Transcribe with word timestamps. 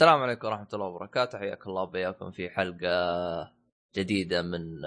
السلام 0.00 0.22
عليكم 0.22 0.46
ورحمة 0.46 0.68
الله 0.72 0.86
وبركاته 0.86 1.38
حياكم 1.38 1.70
الله 1.70 1.82
وبياكم 1.82 2.30
في 2.30 2.50
حلقة 2.50 3.52
جديدة 3.96 4.42
من 4.42 4.80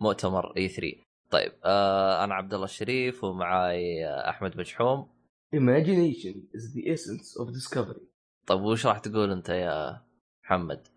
مؤتمر 0.00 0.56
اي 0.56 0.68
3 0.68 0.96
طيب 1.30 1.52
آه 1.64 2.24
أنا 2.24 2.34
عبد 2.34 2.54
الله 2.54 2.64
الشريف 2.64 3.24
ومعاي 3.24 4.06
أحمد 4.06 4.56
مجحوم 4.56 5.08
Imagination 5.56 6.36
is 6.54 6.72
the 6.74 6.86
essence 6.94 7.34
of 7.42 7.46
discovery. 7.50 8.02
طيب 8.46 8.60
وش 8.60 8.86
راح 8.86 8.98
تقول 8.98 9.32
أنت 9.32 9.48
يا 9.48 10.02
محمد؟ 10.44 10.88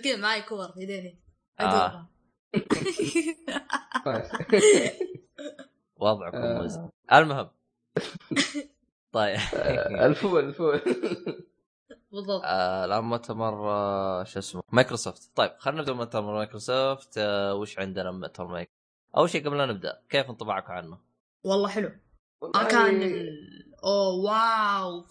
كذا 0.00 0.16
معي 0.16 0.42
كور 0.42 0.72
في 0.72 0.80
يديني. 0.80 1.18
طيب. 4.04 4.24
وضعكم 6.00 6.68
المهم 7.12 7.50
طيب. 9.12 9.38
آه، 9.54 10.06
الفول 10.06 10.44
الفول 10.44 10.80
بالضبط. 12.12 12.42
آه، 12.44 12.84
الآن 12.84 13.04
مؤتمر 13.04 13.70
آه، 13.70 14.24
شو 14.24 14.38
اسمه 14.38 14.62
مايكروسوفت. 14.72 15.30
طيب 15.36 15.50
خلينا 15.58 15.80
نبدأ 15.80 15.92
مؤتمر 15.92 16.34
مايكروسوفت. 16.34 17.18
آه، 17.18 17.54
وش 17.54 17.78
عندنا 17.78 18.10
مؤتمر 18.10 18.46
مايكروسوفت 18.46 18.78
أول 19.16 19.30
شيء 19.30 19.46
قبل 19.46 19.58
لا 19.58 19.66
نبدأ 19.66 20.02
كيف 20.08 20.30
انطباعكم 20.30 20.72
عنه؟ 20.72 20.98
والله 21.44 21.68
حلو. 21.68 21.90
ما 22.54 22.64
كان 22.64 23.02
ال- 23.02 23.74
أوه 23.84 24.14
wow 24.24 25.04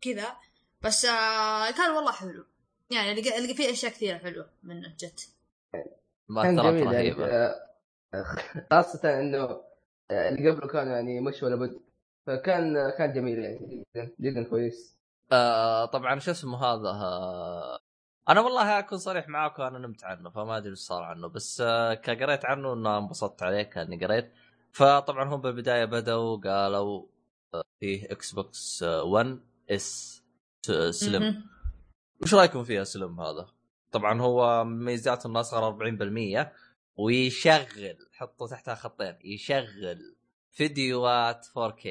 كذا. 0.00 0.26
بس 0.82 1.04
آه 1.04 1.70
كان 1.70 1.90
والله 1.96 2.12
حلو. 2.12 2.44
يعني 2.90 3.14
لقى 3.14 3.40
لقى 3.40 3.54
فيه 3.54 3.70
أشياء 3.70 3.92
كثيرة 3.92 4.18
حلوة 4.18 4.50
منه 4.62 4.88
جت 4.98 5.28
كان 5.74 5.84
مؤثرات 6.28 6.74
يعني 6.74 6.84
رهيبة. 6.96 7.26
آه، 7.26 7.54
خاصة 8.70 9.20
إنه 9.20 9.38
آه، 10.10 10.28
اللي 10.28 10.50
قبله 10.50 10.68
كانوا 10.68 10.92
يعني 10.92 11.20
مش 11.20 11.42
ولا 11.42 11.56
بد 11.56 11.80
فكان 12.28 12.90
كان 12.98 13.12
جميل 13.12 13.38
يعني 13.38 13.84
جدا 13.96 14.10
جدا 14.20 14.42
كويس 14.50 14.98
آه 15.32 15.84
طبعا 15.84 16.18
شو 16.18 16.30
اسمه 16.30 16.64
هذا 16.64 16.88
آه 16.88 17.78
أنا 18.28 18.40
والله 18.40 18.78
أكون 18.78 18.98
صريح 18.98 19.28
معاكم 19.28 19.62
أنا 19.62 19.78
نمت 19.78 20.04
عنه 20.04 20.30
فما 20.30 20.56
أدري 20.56 20.70
إيش 20.70 20.78
صار 20.78 21.02
عنه 21.02 21.28
بس 21.28 21.60
آه 21.60 21.94
كقريت 21.94 22.44
عنه 22.44 22.72
إنه 22.72 22.98
انبسطت 22.98 23.42
عليه 23.42 23.62
كأني 23.62 24.04
قريت 24.04 24.32
فطبعا 24.72 25.34
هم 25.34 25.40
بالبداية 25.40 25.84
بدأوا 25.84 26.36
قالوا 26.36 27.06
فيه 27.80 28.12
Xbox 28.12 28.82
1 28.82 29.40
S 29.70 30.22
سلم. 30.90 31.44
وش 32.22 32.34
رأيكم 32.34 32.64
فيها 32.64 32.84
سلم 32.84 33.20
هذا؟ 33.20 33.46
طبعا 33.92 34.20
هو 34.20 34.64
ميزاته 34.64 35.26
إنه 35.26 35.40
أصغر 35.40 35.96
40% 36.44 36.46
ويشغل 36.96 37.98
حطوا 38.12 38.48
تحتها 38.48 38.74
خطين 38.74 39.14
يشغل 39.24 40.16
فيديوهات 40.50 41.46
4K 41.46 41.88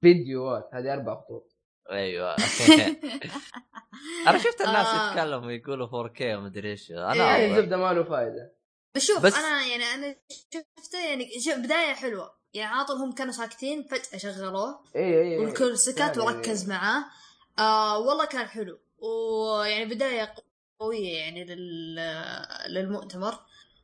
فيديوهات 0.00 0.70
هذه 0.72 0.92
أربع 0.92 1.14
خطوط. 1.20 1.56
أيوه. 1.90 2.36
أنا 4.28 4.38
شفت 4.38 4.60
الناس 4.60 4.86
آه. 4.86 5.10
يتكلموا 5.10 5.46
ويقولوا 5.46 6.08
4K 6.08 6.22
ومدري 6.22 6.70
إيش. 6.70 6.90
إيه. 6.90 7.06
أنا 7.12 7.14
يعني 7.14 7.44
أبغى. 7.46 7.58
الزبده 7.58 7.76
ما 7.76 7.92
له 7.92 8.04
فائده 8.04 8.54
شوف 8.98 9.16
بس- 9.18 9.32
بس 9.32 9.38
أنا 9.38 9.66
يعني 9.66 9.84
أنا 9.84 10.16
شفته 10.78 10.98
يعني 11.08 11.40
شوف 11.40 11.54
بداية 11.54 11.94
حلوة. 11.94 12.34
يعني 12.54 12.74
عاطل 12.74 12.94
هم 12.94 13.12
كانوا 13.12 13.32
ساكتين 13.32 13.82
فجأة 13.82 14.18
شغلوه. 14.18 14.84
اي 14.96 15.20
اي 15.22 15.38
والكل 15.38 15.78
سكت 15.78 16.18
وركز 16.18 16.68
معاه. 16.68 17.04
آه 17.58 17.98
والله 17.98 18.24
كان 18.26 18.46
حلو. 18.46 18.78
ويعني 18.98 19.84
بداية 19.84 20.34
قوية 20.80 21.14
يعني 21.18 21.44
لل... 21.44 21.94
للمؤتمر. 22.68 23.34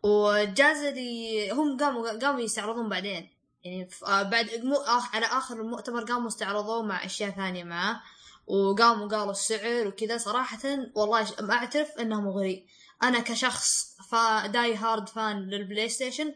والجائزه 0.03 0.89
اللي 0.89 1.51
هم 1.51 1.77
قاموا 1.77 2.19
قاموا 2.19 2.41
يستعرضون 2.41 2.89
بعدين. 2.89 3.36
يعني 3.67 3.89
آه 4.07 4.23
بعد 4.23 4.65
مو. 4.65 4.77
على 5.13 5.27
آخر 5.27 5.61
المؤتمر 5.61 6.05
قاموا 6.05 6.29
استعرضوه 6.29 6.83
مع 6.83 7.05
أشياء 7.05 7.31
ثانية 7.31 7.65
معاه 7.65 8.01
وقاموا 8.47 9.09
قالوا 9.09 9.31
السعر 9.31 9.87
وكذا. 9.87 10.19
صراحة 10.19 10.59
والله 10.95 11.27
أعترف 11.51 11.89
إنه 12.01 12.21
مغري 12.21 12.67
أنا 13.03 13.21
كشخص 13.21 13.97
ف 14.11 14.47
die 14.47 14.77
hard 14.77 15.09
fan 15.09 15.37
لل 15.37 15.89
PlayStation 15.89 16.35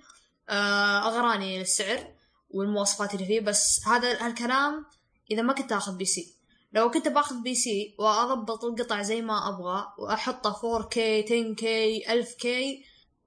آه 0.49 1.09
أغراني 1.09 1.60
السعر 1.60 2.15
والمواصفات 2.50 3.15
اللي 3.15 3.27
فيه. 3.27 3.41
بس 3.41 3.81
هذا 3.87 4.27
هالكلام 4.27 4.87
إذا 5.31 5.43
ما 5.43 5.53
كنت 5.53 5.72
آخذ 5.72 5.97
PC. 5.97 6.34
لو 6.72 6.91
كنت 6.91 7.09
باخذ 7.09 7.43
PC 7.43 7.94
وأضبط 7.99 8.65
القطع 8.65 9.03
زي 9.03 9.22
ما 9.22 9.49
أبغى 9.49 9.93
وأحطه 9.99 10.53
4K 10.53 11.28
10K 11.28 11.65
1000K 12.09 12.47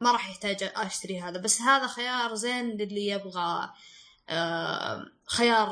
ما 0.01 0.11
راح 0.11 0.29
يحتاج 0.29 0.71
أشتري 0.75 1.21
هذا. 1.21 1.39
بس 1.39 1.61
هذا 1.61 1.87
خيار 1.87 2.35
زين 2.35 2.69
للي 2.69 3.07
يبغى 3.07 3.69
خيار 5.25 5.71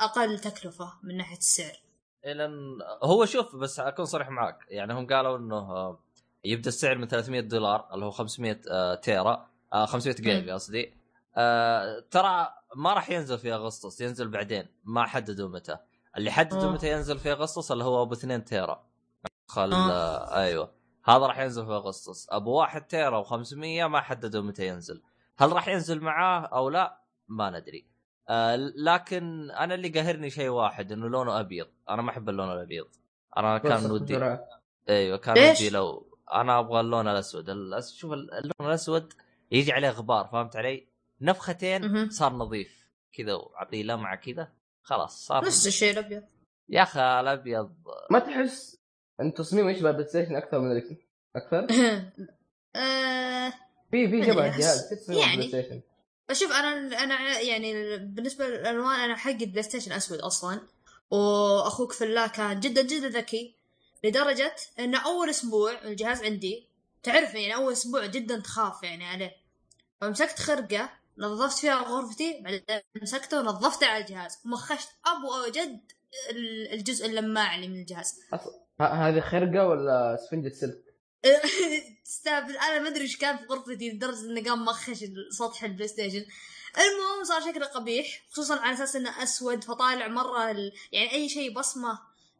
أقل 0.00 0.38
تكلفة 0.38 0.92
من 1.02 1.16
ناحية 1.16 1.36
السعر. 1.36 1.82
لأن 2.24 2.78
هو 3.02 3.24
شوف 3.24 3.56
بس 3.56 3.80
أكون 3.80 4.04
صريح 4.04 4.30
معك 4.30 4.58
يعني 4.68 4.92
هم 4.92 5.06
قالوا 5.06 5.38
إنه 5.38 5.56
آه، 5.56 5.98
يبدأ 6.44 6.68
السعر 6.68 6.98
من 6.98 7.08
300 7.08 7.40
دولار 7.40 7.88
اللي 7.94 8.04
هو 8.04 8.10
500 8.10 8.60
آه، 8.70 8.94
تيرا 8.94 9.46
آه، 9.72 9.86
500 9.86 10.16
جيجا 10.16 10.54
قصدي. 10.54 10.94
آه، 11.36 12.04
ترى 12.10 12.54
ما 12.76 12.92
راح 12.94 13.10
ينزل 13.10 13.38
في 13.38 13.54
أغسطس 13.54 14.00
ينزل 14.00 14.28
بعدين. 14.28 14.66
ما 14.84 15.06
حددوا 15.06 15.48
متى. 15.48 15.76
اللي 16.16 16.30
حددوا 16.30 16.68
آه. 16.68 16.72
متى 16.72 16.92
ينزل 16.92 17.18
في 17.18 17.32
أغسطس 17.32 17.72
اللي 17.72 17.84
هو 17.84 18.02
أبو 18.02 18.14
2 18.14 18.44
تيرا. 18.44 18.84
خل 19.46 19.72
آه. 19.72 19.90
آه. 19.90 20.36
أيوه. 20.36 20.70
هذا 21.04 21.26
راح 21.26 21.38
ينزل 21.38 21.66
في 21.66 21.72
أغسطس. 21.72 22.26
أبو 22.30 22.50
1 22.50 22.86
تيرا 22.86 23.24
و500 23.24 23.54
ما 23.84 24.00
حددوا 24.00 24.42
متى 24.42 24.66
ينزل. 24.66 25.02
هل 25.38 25.52
راح 25.52 25.68
ينزل 25.68 26.00
معاه 26.00 26.40
أو 26.40 26.68
لا؟ 26.68 27.01
ما 27.36 27.50
ندري. 27.50 27.86
آه 28.28 28.56
لكن 28.56 29.50
أنا 29.50 29.74
اللي 29.74 29.88
قاهرني 29.88 30.30
شيء 30.30 30.48
واحد 30.48 30.92
إنه 30.92 31.08
لونه 31.08 31.40
أبيض. 31.40 31.68
أنا 31.88 32.02
ما 32.02 32.10
أحب 32.10 32.28
اللون 32.28 32.52
الأبيض. 32.52 32.88
أنا 33.36 33.58
كان 33.58 33.90
ودي. 33.90 34.38
أيوه 34.88 35.18
كان؟ 35.18 35.50
ودي 35.50 35.70
لو 35.70 36.16
أنا 36.32 36.58
أبغى 36.58 36.80
اللون 36.80 37.08
الأسود. 37.08 37.50
الأس... 37.50 37.94
شوف 37.94 38.12
اللون 38.12 38.52
الأسود 38.60 39.12
يجي 39.50 39.72
عليه 39.72 39.90
غبار 39.90 40.28
فهمت 40.32 40.56
علي؟ 40.56 40.86
نفختين. 41.20 42.10
صار 42.10 42.32
نظيف. 42.32 42.88
كذا 43.12 43.34
وأعطيه 43.34 43.82
لمعة 43.82 44.16
كذا. 44.16 44.52
خلاص 44.82 45.26
صار 45.26 45.44
نفس 45.44 45.66
الشيء 45.66 45.92
الأبيض. 45.92 46.22
يا 46.68 46.82
أخي 46.82 47.00
الأبيض. 47.00 47.74
ما 48.10 48.18
تحس 48.18 48.82
إن 49.20 49.34
تصميمه 49.34 49.70
يشبه 49.70 49.90
ال 49.90 50.08
PlayStation 50.08 50.36
أكثر 50.36 50.60
من 50.60 50.72
ال 50.72 50.77
Xbox 50.77 50.96
أكثر؟ 51.36 51.66
آه، 52.76 53.52
في 53.90 54.08
في 54.08 54.24
شبه 54.24 54.46
الجهاز 54.46 54.90
تصميم 54.90 55.18
يعني. 55.18 55.82
ال 56.32 56.34
PlayStation 56.34 56.48
شوف 56.48 56.52
أنا 56.52 57.02
أنا 57.04 57.40
يعني 57.40 57.96
بالنسبة 57.98 58.46
للألوان 58.48 59.00
أنا 59.00 59.16
حق 59.16 59.30
ال 59.30 59.62
PlayStation 59.62 59.92
اسود 59.92 60.18
أصلا. 60.18 60.60
وأخوك 61.10 61.92
في 61.92 62.04
الله 62.04 62.26
كان 62.26 62.60
جدا 62.60 62.82
جدا 62.82 63.08
ذكي 63.08 63.54
لدرجة 64.04 64.54
إن 64.78 64.94
أول 64.94 65.30
أسبوع 65.30 65.82
الجهاز 65.84 66.22
عندي 66.22 66.66
تعرف 67.02 67.34
يعني 67.34 67.54
أول 67.54 67.72
أسبوع 67.72 68.06
جدا 68.06 68.38
تخاف 68.40 68.82
يعني 68.82 69.04
عليه. 69.06 69.36
فمسكت 70.00 70.38
خرقة 70.38 70.90
نظفت 71.18 71.58
فيها 71.58 71.74
غرفتي 71.82 72.40
بعدين 72.40 72.62
مسكته 73.02 73.40
ونظفته 73.40 73.86
على 73.86 74.04
الجهاز. 74.04 74.38
ومخشت 74.44 74.88
ابو 75.06 75.50
جد 75.52 75.80
ال- 76.30 76.72
الجزء 76.72 77.06
اللماع 77.06 77.54
اللي 77.54 77.68
من 77.68 77.80
الجهاز. 77.80 78.20
هذه 78.80 79.20
خرقة 79.20 79.66
ولا 79.68 80.16
سفنجة 80.26 80.48
سلك؟ 80.54 80.82
تستهبل 82.12 82.56
أنا 82.56 82.78
ما 82.78 82.88
أدري 82.88 83.02
إيش 83.02 83.16
كان 83.16 83.36
في 83.36 83.44
غرفتي 83.44 83.90
لدرجة 83.90 84.20
إنه 84.20 84.50
قام 84.50 84.64
مخش 84.64 85.04
سطح 85.30 85.64
ال 85.64 85.88
PlayStation 85.88 86.24
المهم 86.78 87.24
صار 87.24 87.40
شكله 87.40 87.66
قبيح 87.66 88.22
خصوصا 88.30 88.60
على 88.60 88.74
أساس 88.74 88.96
إنه 88.96 89.22
أسود 89.22 89.64
فطالع 89.64 90.08
مرة 90.08 90.50
ال... 90.50 90.72
يعني 90.92 91.12
أي 91.12 91.28
شيء 91.28 91.54
بصمة 91.54 91.98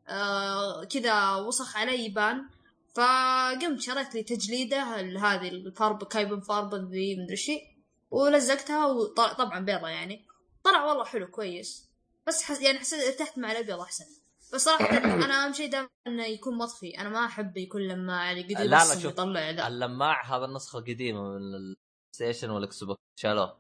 آه 0.09 0.85
كذا 0.85 1.37
وسخ 1.37 1.77
عليه 1.77 2.05
يبان. 2.07 2.49
فقمت 2.95 3.81
شريت 3.81 4.15
لي 4.15 4.23
تجليده 4.23 4.83
هذه 4.83 5.49
الفارب 5.49 6.05
كايبن 6.05 6.41
فاربن 6.41 6.91
ذي 6.91 7.17
مدري 7.17 7.37
هي، 7.49 7.63
ولزقتها 8.11 8.87
وطبعا 8.87 9.61
بيضة 9.61 9.89
يعني. 9.89 10.25
طلع 10.65 10.85
والله 10.85 11.05
حلو 11.05 11.27
كويس. 11.27 11.85
بس 12.27 12.43
حس... 12.43 12.61
يعني 12.61 12.79
حسيت 12.79 13.01
ارتحت 13.01 13.39
مع 13.39 13.53
الأبيض 13.53 13.81
أحسن. 13.81 14.05
بس 14.55 14.65
صراحة 14.65 14.97
أنا 15.27 15.45
أهم 15.45 15.53
شيء 15.53 15.71
دائما 15.71 15.89
إنه 16.07 16.27
يكون 16.27 16.59
مطفي 16.59 16.99
أنا 17.01 17.09
ما 17.09 17.25
احب 17.25 17.57
يكون 17.57 17.83
لماع 17.83 18.33
اللي 18.33 18.43
قد 18.43 18.61
لا، 18.63 18.65
لا، 18.65 18.95
شوف. 18.95 19.07
ويطلع 19.07 19.51
ذا 19.51 19.67
اللماع 19.67 20.37
هذا 20.37 20.45
النسخة 20.45 20.79
القديمة 20.79 21.23
من 21.23 21.75
Station 22.15 22.51
وال 22.51 22.85
Xbox 22.85 23.01
شالوه. 23.21 23.57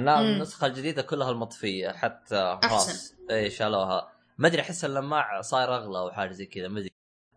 أنا 0.00 0.20
مم. 0.20 0.26
النسخة 0.26 0.66
الجديدة 0.66 1.02
كلها 1.02 1.30
المطفية 1.30 1.88
حتى 1.88 2.58
خلاص 2.62 2.88
أحسن. 2.88 3.16
إي 3.30 3.50
شالوها. 3.50 4.12
ما 4.38 4.48
أدري 4.48 4.60
أحس 4.60 4.84
اللماع 4.84 5.40
صاير 5.40 5.76
أغلى 5.76 5.98
أو 5.98 6.10
حاجة 6.10 6.32
زي 6.32 6.46
كذا 6.46 6.68
ما 6.68 6.78
أدري. 6.78 6.90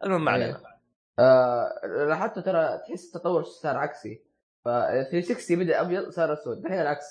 المهم 0.04 0.26
ما 0.26 0.32
علينا. 0.32 0.62
آه 1.20 1.70
لاحظت 2.10 2.40
ترى 2.40 2.78
تحس 2.88 3.16
التطور 3.16 3.44
صار 3.44 3.78
عكسي. 3.78 4.22
ف 4.66 4.70
360 5.12 5.60
بدأ 5.60 5.82
أبيض 5.82 6.10
صار 6.10 6.34
أسود. 6.34 6.58
الحين 6.58 6.82
العكس. 6.82 7.06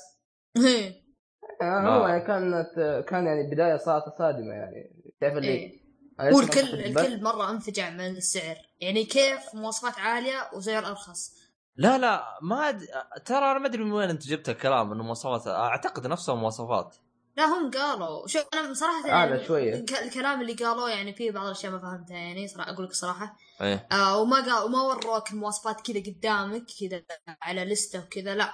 آه 1.63 1.81
هو. 1.81 2.07
يعني 2.07 2.21
كانت 2.27 3.05
كان 3.09 3.27
يعني 3.27 3.51
بداية 3.51 3.77
صارت 3.77 4.19
صادمه 4.19 4.53
يعني. 4.53 4.91
تعرف 5.21 5.37
اللي 5.37 5.84
ما 6.19 6.29
الكل 6.29 7.23
مرة 7.23 7.51
أنفجع 7.51 7.91
من 7.91 8.01
السعر. 8.17 8.57
يعني 8.81 9.05
كيف 9.05 9.41
مواصفات 9.55 9.99
عالية 9.99 10.51
وسعر 10.55 10.87
أرخص؟ 10.87 11.33
لا 11.77 11.99
لا 11.99 12.39
ما 12.43 12.69
أد... 12.69 12.87
ترى 13.25 13.39
أنا 13.51 13.59
ما 13.59 13.67
أدري 13.67 13.85
من 13.85 13.93
وين 13.93 14.11
أنت 14.11 14.27
جبت 14.27 14.49
الكلام 14.49 14.93
إنه 14.93 15.03
مواصفات. 15.03 15.47
أعتقد 15.47 16.07
نفسها 16.07 16.35
مواصفات. 16.35 16.97
لا 17.37 17.45
هم 17.45 17.71
قالوا. 17.71 18.27
شوف 18.27 18.45
أنا 18.55 18.75
صراحة 18.75 19.11
اعلى 19.11 19.31
يعني 19.35 19.45
شوية. 19.47 19.75
الك- 19.75 20.03
الكلام 20.03 20.41
اللي 20.41 20.53
قالوه 20.53 20.91
يعني 20.91 21.15
فيه 21.15 21.31
بعض 21.31 21.47
الأشياء 21.47 21.73
ما 21.73 21.79
فهمتها 21.79 22.17
يعني 22.17 22.49
صراحة 22.49 22.71
أقول 22.71 22.85
لك 22.85 22.91
الصراحه 22.91 23.37
إيه. 23.61 23.89
آه 23.93 24.19
وما 24.21 24.37
قال 24.37 24.65
وما 24.65 24.83
وروك 24.83 25.31
المواصفات 25.33 25.81
كذا 25.81 26.01
قدامك 26.01 26.65
كذا 26.81 27.03
على 27.43 27.65
لستة 27.65 27.99
وكذا 28.05 28.35
لا. 28.35 28.53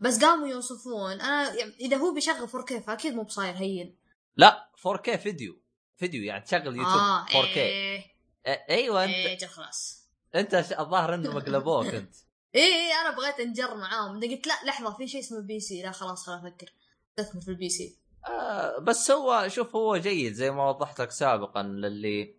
بس 0.00 0.24
قاموا 0.24 0.48
يوصفون. 0.48 1.12
أنا 1.20 1.54
يعني 1.54 1.74
إذا 1.80 1.96
هو 1.96 2.14
بيشغل 2.14 2.48
4K 2.48 2.74
فأكيد 2.86 3.14
مو 3.14 3.22
بصاير 3.22 3.54
هين. 3.56 3.96
لا 4.36 4.68
4K 4.88 5.16
فيديو. 5.16 5.60
فيديو 6.00 6.22
يعني 6.22 6.44
تشغل 6.44 6.66
يوتيوب 6.66 6.86
آه 6.86 7.26
4K 7.26 7.56
إيه. 7.56 8.04
إيه 8.46 8.66
أيوه 8.70 9.04
أنت 9.04 9.12
إيه 9.12 9.46
خلاص. 9.46 10.08
أنت 10.34 10.54
الظاهر 10.54 11.14
انهم 11.14 11.38
قلبوك 11.38 11.86
أنت. 11.86 12.14
إيه 12.54 12.62
إيه 12.62 13.00
أنا 13.00 13.16
بغيت 13.16 13.40
أنجر 13.40 13.74
معاهم. 13.74 14.20
قلت 14.20 14.46
لا 14.46 14.54
لحظة 14.66 14.96
في 14.96 15.08
شيء 15.08 15.20
اسمه 15.20 15.40
PC. 15.40 15.82
لا 15.82 15.90
خلاص 15.90 16.26
خلاص 16.26 16.40
أفكر. 16.44 16.72
استثمر 17.18 17.42
في 17.42 17.48
ال 17.48 17.68
PC. 17.68 17.98
آه 18.28 18.78
بس 18.78 19.10
هو 19.10 19.48
شوف 19.48 19.76
هو 19.76 19.96
جيد 19.96 20.32
زي 20.32 20.50
ما 20.50 20.68
وضحت 20.68 21.00
لك 21.00 21.10
سابقا 21.10 21.62
للي 21.62 22.34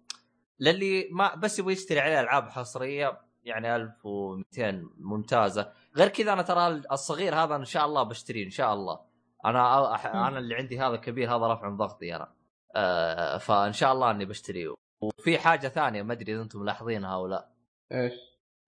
للي 0.59 1.09
ما 1.11 1.35
بس 1.35 1.59
يبغى 1.59 1.73
يشتري 1.73 1.99
عليه 1.99 2.19
ألعاب 2.19 2.49
حصرية 2.49 3.21
يعني 3.43 3.75
1200 3.75 4.89
ممتازة. 4.97 5.73
غير 5.97 6.07
كذا 6.07 6.33
أنا 6.33 6.41
ترى 6.41 6.81
الصغير 6.91 7.35
هذا 7.35 7.55
إن 7.55 7.65
شاء 7.65 7.85
الله 7.85 8.03
بشتريه 8.03 8.45
إن 8.45 8.49
شاء 8.49 8.73
الله. 8.73 8.99
أنا 9.45 9.95
أنا 10.27 10.39
اللي 10.39 10.55
عندي 10.55 10.79
هذا 10.79 10.95
كبير 10.95 11.35
هذا 11.35 11.47
رفع 11.47 11.69
من 11.69 11.77
ضغطي 11.77 12.15
أنا. 12.15 12.40
آه 12.75 13.37
فإن 13.37 13.73
شاء 13.73 13.93
الله 13.93 14.11
إني 14.11 14.25
بشتريه 14.25 14.73
وفي 15.01 15.37
حاجة 15.39 15.67
ثانية 15.67 16.01
ما 16.01 16.13
أدري 16.13 16.33
إذا 16.35 16.41
أنتم 16.41 16.59
ملاحظينها 16.59 17.15
أو 17.15 17.27
لا. 17.27 17.49
إيش؟ 17.91 18.13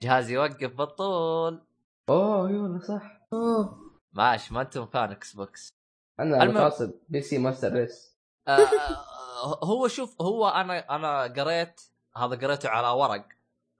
جهازي 0.04 0.34
يوقف 0.34 0.74
بالطول. 0.74 1.62
أوه 2.10 2.48
اي 2.50 2.54
والله 2.58 2.80
صح. 2.80 3.22
أوه. 3.34 3.80
ماشي 4.14 4.54
ما 4.54 4.62
أنتم 4.62 4.86
fan 4.86 5.12
Xbox 5.12 5.70
أنا 6.20 6.44
المهم- 6.44 6.56
متعصب 6.56 6.92
PC 7.10 7.38
master 7.38 7.74
race 7.74 8.18
آه، 8.48 8.58
هو 9.64 9.88
شوف 9.88 10.22
هو 10.22 10.48
أنا 10.48 10.96
أنا 10.96 11.22
قريت 11.24 11.82
هذا 12.18 12.36
قريته 12.36 12.70
على 12.70 12.88
ورق 12.88 13.28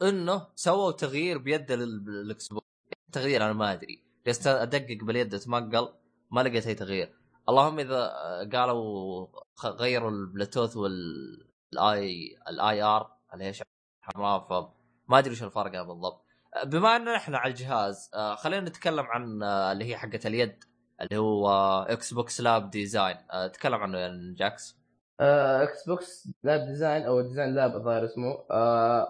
إنه 0.02 0.48
سووا 0.56 0.92
تغيير 0.92 1.38
بيد 1.38 1.72
ال 1.72 2.48
Xbox 2.48 2.66
تغيير 3.12 3.44
أنا 3.46 3.54
ما 3.54 3.74
أدري. 3.74 4.04
جلست 4.28 4.48
أدقق 4.48 4.98
باليد 5.04 5.34
اتمقل 5.34 5.94
ما 6.32 6.42
لقيت 6.42 6.68
أي 6.68 6.76
تغيير. 6.76 7.14
اللهم 7.50 7.80
إذا 7.80 8.10
قالوا 8.54 9.28
غيروا 9.66 10.10
ال 10.10 10.17
Bluetooth 10.17 10.78
وال 10.78 12.38
I 12.50 12.67
ال 12.67 12.84
IR 12.84 13.12
اللي 13.34 13.54
حمراء 14.02 14.48
فما 14.50 15.20
أدري 15.20 15.32
وش 15.32 15.44
الفرق 15.44 15.82
بالضبط. 15.82 16.26
بما 16.66 16.96
ان 16.96 17.08
إحنا 17.08 17.38
على 17.38 17.52
الجهاز 17.52 18.12
آه، 18.14 18.36
خلينا 18.36 18.70
نتكلم 18.70 19.06
عن 19.06 19.44
آه، 19.44 19.72
اللي 19.72 19.86
هي 19.86 19.98
حقة 19.98 20.20
اليد 20.26 20.64
اللي 21.02 21.18
هو 21.18 21.50
Xbox 21.90 22.42
lab 22.42 22.70
design 22.70 23.18
تكلم 23.54 23.76
عنه 23.76 23.98
يا 23.98 24.36
جاكس. 24.38 24.78
Xbox 25.22 26.30
lab 26.44 26.66
design 26.66 27.04
أو 27.04 27.22
design 27.22 27.56
lab 27.56 27.76
الظاهر 27.76 28.06
اسمه. 28.06 28.46
آه 28.52 29.08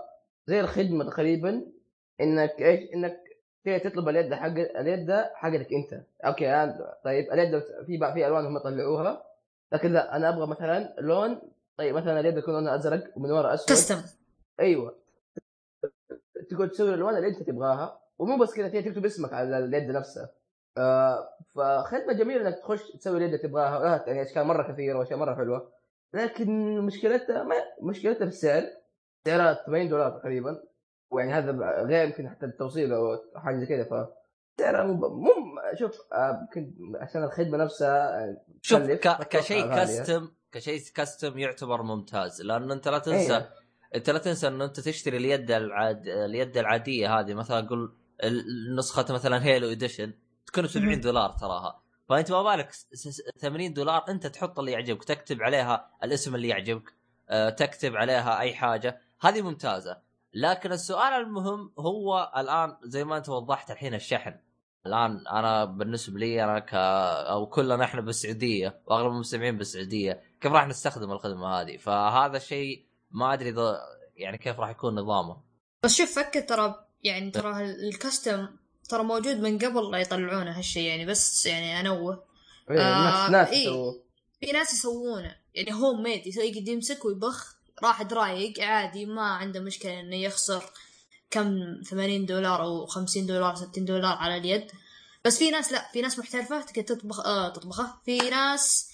زي 0.47 0.59
الخدمة 0.59 1.03
تقريبا 1.03 1.65
إنك 2.21 2.61
إيش؟ 2.61 2.89
إنك 2.95 3.22
تبي 3.65 3.79
تطلب 3.79 4.09
اليد 4.09 4.33
حق 4.33 4.47
اليد 4.79 5.11
حقتك 5.33 5.67
انت. 5.73 6.03
أوكي 6.25 6.53
أنا 6.53 6.97
طيب 7.03 7.31
اليد 7.31 7.63
في 7.85 7.97
بقى 7.97 8.13
في 8.13 8.27
ألوان 8.27 8.45
هم 8.45 8.57
طلعوها. 8.57 9.23
لكن 9.71 9.93
لا 9.93 10.15
أنا 10.15 10.29
أبغى 10.29 10.47
مثلا 10.47 10.95
لون 10.99 11.41
طيب 11.77 11.95
مثلا 11.95 12.19
اليد 12.19 12.37
يكون 12.37 12.53
لونها 12.53 12.75
أزرق 12.75 13.03
ومن 13.15 13.31
ورا 13.31 13.53
أسود. 13.53 13.67
كستم 13.69 14.01
أيوه. 14.59 14.95
تقعد 16.49 16.69
تسوي 16.69 16.89
الألوان 16.89 17.15
اللي 17.17 17.27
أنت 17.27 17.43
تبغاها. 17.43 17.99
ومو 18.19 18.37
بس 18.37 18.53
كذا 18.53 18.81
تكتب 18.81 19.05
اسمك 19.05 19.33
على 19.33 19.57
اليد 19.57 19.91
نفسها. 19.91 20.29
آه 20.77 21.29
فخدمة 21.55 22.13
جميلة 22.13 22.47
إنك 22.47 22.59
تخش 22.59 22.91
تسوي 22.91 23.17
اليد 23.17 23.33
اللي 23.33 23.37
تبغاها. 23.47 23.95
آه، 23.95 24.03
يعني 24.07 24.21
اشكال 24.21 24.43
مرة 24.43 24.71
كثيرة 24.73 24.99
واشياء 24.99 25.19
مرة 25.19 25.35
حلوة. 25.35 25.71
لكن 26.13 26.79
مشكلتها 26.81 27.43
ما 27.43 27.55
مشكلتها 27.81 28.25
بالسعر 28.25 28.63
سعرها 29.27 29.53
80 29.65 29.89
دولار 29.89 30.11
تقريبا. 30.19 30.63
ويعني 31.13 31.33
هذا 31.33 31.51
غير 31.85 32.05
يمكن 32.07 32.29
حتى 32.29 32.45
التوصيل 32.45 32.93
أو 32.93 33.17
حاجة 33.35 33.55
زي 33.57 33.65
كذا 33.65 33.83
ف 33.83 33.93
مو 34.61 35.31
شوف 35.79 35.91
آه، 36.13 36.39
يمكن 36.41 36.73
عشان 37.01 37.23
الخدمة 37.23 37.57
نفسها 37.57 38.23
آه، 38.23 38.37
شوف 38.61 38.79
ك... 38.81 39.27
كشيء. 39.27 39.65
custom 39.67 40.31
كشيء 40.51 40.81
custom 40.95 41.37
يعتبر 41.37 41.81
ممتاز 41.83 42.41
لأن 42.41 42.71
أنت 42.71 42.87
لا 42.87 42.99
تنسى 42.99 43.35
أيوة. 43.35 43.49
أنت 43.95 44.09
لا 44.09 44.19
تنسى 44.19 44.47
انه 44.47 44.65
أنت 44.65 44.79
تشتري 44.79 45.17
اليد 45.17 45.51
العاد... 45.51 46.07
اليد 46.07 46.57
العادية 46.57 47.19
هذه 47.19 47.33
مثلا 47.33 47.67
قول 47.67 47.95
نسخة 48.77 49.13
مثلا 49.13 49.43
Halo 49.43 49.71
edition 49.71 50.13
تكون 50.47 50.63
ب 50.63 50.67
70 50.67 50.87
مهم. 50.89 50.99
دولار 51.01 51.29
تراها 51.29 51.81
فأنت 52.09 52.31
ما 52.31 52.43
بالك 52.43 52.71
س- 52.71 52.87
س- 52.93 53.21
80 53.41 53.73
دولار 53.73 54.05
أنت 54.09 54.27
تحط 54.27 54.59
اللي 54.59 54.71
يعجبك 54.71 55.03
تكتب 55.03 55.41
عليها 55.41 55.91
الاسم 56.03 56.35
اللي 56.35 56.47
يعجبك 56.47 56.93
آه، 57.29 57.49
تكتب 57.49 57.95
عليها 57.95 58.39
أي 58.39 58.53
حاجة 58.53 58.99
هذه 59.21 59.41
ممتازة 59.41 59.97
لكن 60.33 60.71
السؤال 60.71 61.13
المهم 61.13 61.71
هو 61.79 62.31
الآن 62.37 62.77
زي 62.83 63.03
ما 63.03 63.17
أنت 63.17 63.29
وضحت 63.29 63.71
الحين 63.71 63.93
الشحن 63.93 64.35
الآن 64.85 65.27
أنا 65.27 65.65
بالنسبة 65.65 66.19
لي 66.19 66.43
أنا 66.43 66.59
ك 66.59 66.73
أو 66.73 67.45
كلنا 67.45 67.83
إحنا 67.83 68.01
بالسعودية 68.01 68.81
وأغلب 68.85 69.11
المستمعين 69.11 69.57
بالسعودية 69.57 70.23
كيف 70.41 70.51
راح 70.51 70.67
نستخدم 70.67 71.11
الخدمة 71.11 71.47
هذه 71.47 71.77
فهذا 71.77 72.39
شيء 72.39 72.85
ما 73.11 73.33
أدري 73.33 73.49
إذا 73.49 73.79
يعني 74.15 74.37
كيف 74.37 74.59
راح 74.59 74.69
يكون 74.69 74.95
نظامه 74.95 75.37
بس 75.83 75.95
شوف 75.95 76.19
فكر 76.19 76.41
ترى 76.41 76.85
يعني 77.03 77.31
ترى 77.31 77.63
الكستم 77.63 78.47
ترى 78.89 79.03
موجود 79.03 79.35
من 79.35 79.57
قبل 79.57 79.91
لا 79.91 79.97
يطلعونه 79.97 80.57
هالشيء 80.57 80.83
يعني 80.83 81.05
بس 81.05 81.45
يعني 81.45 81.79
انوه 81.79 82.23
إيه، 82.69 82.77
ناس 82.77 83.13
آه، 83.13 83.29
ناس 83.29 83.49
إيه. 83.49 83.61
يسووه. 83.61 84.03
في 84.39 84.51
ناس 84.51 84.73
يسوونه 84.73 85.35
يعني 85.53 85.73
هوم 85.73 86.03
ميد 86.03 86.27
يسوي 86.27 86.43
يقعد 86.43 86.67
يمسك 86.67 87.05
ويبخ 87.05 87.57
راح 87.83 88.01
رايق 88.01 88.59
عادي 88.59 89.05
ما 89.05 89.21
عنده 89.21 89.59
مشكلة 89.59 89.99
إنه 89.99 90.15
يخسر 90.15 90.63
كم 91.29 91.81
80 91.89 92.25
دولار 92.25 92.63
أو 92.63 92.85
50 92.85 93.25
دولار 93.25 93.55
60 93.55 93.85
دولار 93.85 94.17
على 94.17 94.37
اليد. 94.37 94.71
بس 95.25 95.37
في 95.37 95.51
ناس 95.51 95.71
لا 95.71 95.89
في 95.93 96.01
ناس 96.01 96.19
محترفة 96.19 96.61
تقدر 96.61 96.81
تطبخ 96.81 97.19
آه 97.19 97.49
تطبخه 97.49 98.01
في 98.05 98.17
ناس 98.17 98.91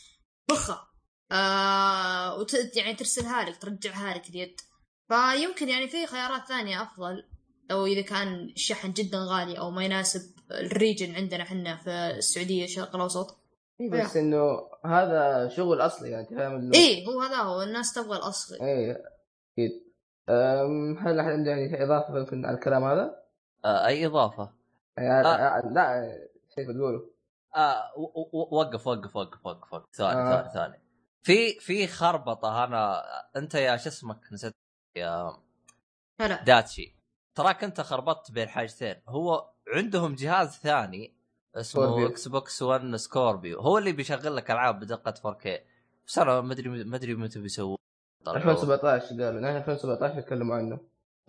بخه 0.49 0.87
آه 1.31 2.35
وت... 2.35 2.75
يعني 2.75 2.93
ترسلها 2.93 3.43
لك 3.43 3.57
ترجعها 3.57 4.13
لك 4.13 4.29
اليد. 4.29 4.61
فيمكن 5.07 5.69
يعني 5.69 5.87
في 5.87 6.07
خيارات 6.07 6.47
ثانية 6.47 6.81
أفضل 6.81 7.23
لو 7.69 7.85
إذا 7.85 8.01
كان 8.01 8.49
الشحن 8.55 8.93
جدا 8.93 9.17
غالي 9.17 9.59
أو 9.59 9.71
ما 9.71 9.83
يناسب 9.85 10.21
الريجن 10.51 11.15
عندنا 11.15 11.43
إحنا 11.43 11.75
في 11.77 11.89
السعودية 11.89 12.63
الشرق 12.63 12.95
الأوسط. 12.95 13.39
إيه 13.81 13.89
بس 13.89 14.17
إنه 14.17 14.68
هذا 14.85 15.47
شغل 15.47 15.81
أصلي 15.81 16.09
يعني 16.09 16.27
فاهم 16.27 16.71
إنه- 16.71 16.75
إيه 16.75 17.07
هو 17.07 17.21
هذا 17.21 17.35
هو 17.37 17.61
الناس 17.61 17.93
تبغى 17.93 18.17
الأصلي. 18.17 18.61
إيه 18.61 18.91
أكيد. 19.53 19.71
هل 20.99 21.19
أحد 21.19 21.29
عنده 21.29 21.51
يعني 21.51 21.83
إضافة 21.83 22.27
على 22.47 22.55
الكلام 22.55 22.83
هذا؟ 22.83 23.23
آه 23.65 23.85
أي 23.85 24.05
إضافة؟ 24.05 24.53
يعني 24.97 25.27
آه. 25.27 25.33
آه. 25.35 25.69
لا 25.73 26.17
شيء 26.55 26.69
بتقوله. 26.71 27.09
آه 27.55 27.83
وقف 28.51 28.87
وقف 28.87 29.15
وقف 29.15 29.45
وقف 29.45 29.73
وقف. 29.73 29.89
ثاني 29.95 30.19
آه. 30.19 30.41
ثاني 30.41 30.53
ثاني. 30.53 30.83
في 31.23 31.59
في 31.59 31.87
خربطة 31.87 32.63
أنا 32.63 33.03
أنت 33.35 33.55
يا 33.55 33.77
شو 33.77 33.89
اسمك 33.89 34.19
نسيت؟ 34.33 34.53
يا 34.95 35.33
هلا. 36.21 36.43
داتشي. 36.43 36.95
تراك 37.35 37.63
أنت 37.63 37.81
خربطت 37.81 38.31
بين 38.31 38.49
حاجتين. 38.49 38.95
هو 39.07 39.49
عندهم 39.75 40.15
جهاز 40.15 40.49
ثاني 40.49 41.18
اسمه. 41.59 42.07
Xbox 42.07 42.61
1 42.61 42.95
Scorpio 42.95 43.59
هو 43.59 43.77
اللي 43.77 43.91
بيشغل 43.91 44.35
لك 44.35 44.51
ألعاب 44.51 44.79
بدقة 44.79 45.13
4K 45.33 45.49
بس 46.07 46.17
أنا 46.19 46.41
ما 46.41 46.53
أدري 46.53 46.69
ما 46.83 46.95
أدري 46.95 47.15
متى 47.15 47.39
بيسووه 47.39 47.77
2017 48.27 49.23
قالوا. 49.23 49.41
نحن 49.41 49.55
2017 49.55 50.17
يتكلموا 50.19 50.55
عنه. 50.55 50.79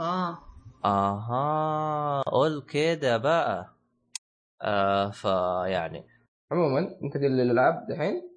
آه. 0.00 0.38
آها. 0.84 2.22
قول 2.22 2.62
كده 2.62 3.16
بقى. 3.16 3.74
آه 4.62 5.10
فيعني 5.10 6.04
عموما 6.52 6.78
أنت 7.02 7.16
دي 7.16 7.26
الألعاب 7.26 7.86
دحين؟ 7.88 8.30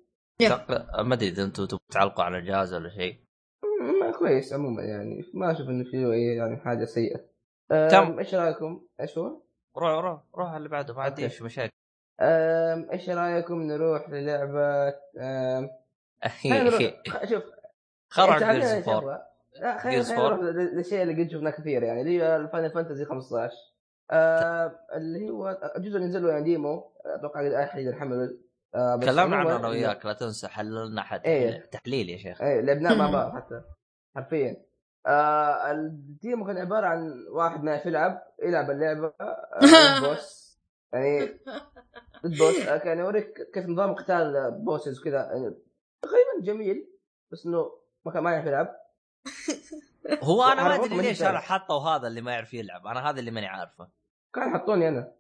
ما 1.00 1.14
أدري 1.14 1.28
إذا 1.30 1.44
أنتم 1.44 1.66
تبغوا 1.66 1.80
تعلقوا 1.92 2.24
على 2.24 2.38
الجهاز 2.38 2.74
ولا 2.74 2.90
شيء. 2.90 3.18
م- 3.64 4.12
كويس 4.20 4.54
عموما 4.54 4.82
يعني. 4.84 5.26
ما 5.34 5.52
أشوف 5.52 5.70
إنه 5.70 5.84
في 5.84 5.98
أي 6.14 6.36
يعني 6.36 6.58
حاجة 6.58 6.86
سيئة. 6.86 7.20
أم، 7.72 7.88
تم. 7.88 8.20
إيش 8.20 8.36
رأيكم؟ 8.36 8.82
إيش 9.02 9.18
هو؟ 9.18 9.42
روح 9.78 9.90
روح 10.00 10.22
روح 10.36 10.52
اللي 10.52 10.70
بعده 10.70 10.94
ما. 10.94 11.02
عنديش 11.02 11.42
مشاكل. 11.42 11.73
إيش 12.94 13.10
رأيكم 13.10 13.62
نروح 13.62 14.10
للعبة 14.10 14.94
شوف. 17.30 17.44
خرع 18.10 18.38
Gears. 18.54 18.74
four 18.84 19.18
لا 19.62 19.78
خلينا 19.78 20.04
Gears 20.04 20.08
خلينا 20.08 20.26
4. 20.26 20.28
نروح 20.28 20.40
لل- 20.40 20.76
للشيء 20.78 21.02
اللي 21.04 21.24
قد 21.24 21.30
شفناه 21.32 21.52
كثير 21.52 21.84
يعني 21.84 22.02
اللي 22.02 22.22
هي 22.22 22.36
ال 22.36 22.42
Final 22.42 22.72
Fantasy 22.72 23.06
15 23.06 23.52
آه 24.12 24.80
اللي 24.96 25.30
هو 25.30 25.58
الجزء 25.76 25.96
اللي 25.96 26.08
نزل 26.08 26.24
له 26.24 26.30
يعني 26.32 26.44
demo 26.44 26.92
أتوقع 27.06 27.64
أحد 27.64 27.80
يحمله. 27.82 28.30
آه 28.76 28.96
تكلمنا 28.96 29.36
عنه 29.36 29.56
أنا 29.56 29.68
وياك 29.68 30.06
لا 30.06 30.14
تنسى 30.14 30.48
حللنا 30.48 31.02
حد 31.02 31.22
إيه. 31.26 31.66
تحليل 31.72 32.10
يا 32.10 32.18
شيخ. 32.18 32.42
إيه 32.42 32.62
لعبناه 32.62 32.96
مع 32.96 33.10
بعض 33.12 33.32
حتى 33.38 33.62
حرفيا. 34.16 34.58
آه 35.08 35.72
ال 35.72 35.87
demo 35.87 36.46
كان 36.46 36.58
عبارة 36.58 36.86
عن 36.88 37.14
واحد 37.32 37.64
ما 37.64 37.82
يلعب 37.86 38.22
يلعب 38.44 38.72
اللعبة 38.72 39.14
آه 39.22 40.00
boss 40.10 40.60
يعني 40.94 41.30
ضد 42.26 42.38
boss 42.38 42.68
آه 42.68 42.78
كان 42.78 43.00
يوريك 43.00 43.52
كيف 43.54 43.66
نظام 43.66 43.96
قتال 43.96 44.52
bosses 44.52 45.00
وكذا. 45.00 45.18
يعني 45.18 45.56
جميل 46.42 46.90
بس 47.32 47.46
إنه 47.46 47.72
ما 48.06 48.12
كان 48.12 48.24
ما 48.24 48.32
يعرف 48.32 48.46
يلعب. 48.46 48.76
هو 50.24 50.44
أنا 50.44 50.64
ما 50.64 50.76
أدري 50.76 50.98
ليش. 50.98 51.24
أنا 51.24 51.40
حطوا 51.40 51.80
هذا 51.80 52.08
اللي 52.08 52.22
ما 52.22 52.32
يعرف 52.32 52.54
يلعب. 52.54 52.88
أنا 52.88 53.10
هذا 53.10 53.20
اللي 53.20 53.32
ماني 53.32 53.48
عارفه. 53.48 53.88
كان 54.34 54.54
حطوني 54.54 54.88
أنا. 54.88 55.12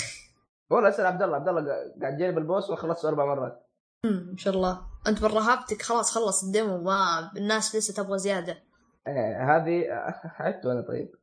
والله 0.70 0.88
أسأل 0.88 1.06
عبد 1.06 1.22
الله. 1.22 1.36
عبد 1.36 1.48
الله 1.48 1.62
قاعد 2.02 2.18
جايب 2.18 2.38
البوس 2.38 2.70
وخلصته 2.70 3.08
أربع 3.08 3.24
مرات. 3.24 3.68
ما 4.04 4.36
شاء 4.36 4.54
الله. 4.54 4.80
أنت 5.06 5.22
من 5.22 5.28
رهابتك 5.28 5.82
خلاص 5.82 6.10
خلص 6.10 6.44
الديمو 6.44 6.82
ما 6.82 7.30
الناس 7.36 7.76
لسه 7.76 8.02
تبغى 8.02 8.18
زيادة. 8.18 8.62
آه 9.06 9.56
هذه 9.56 9.84
عدته 10.24 10.72
أنا 10.72 10.80
طيب. 10.80 11.14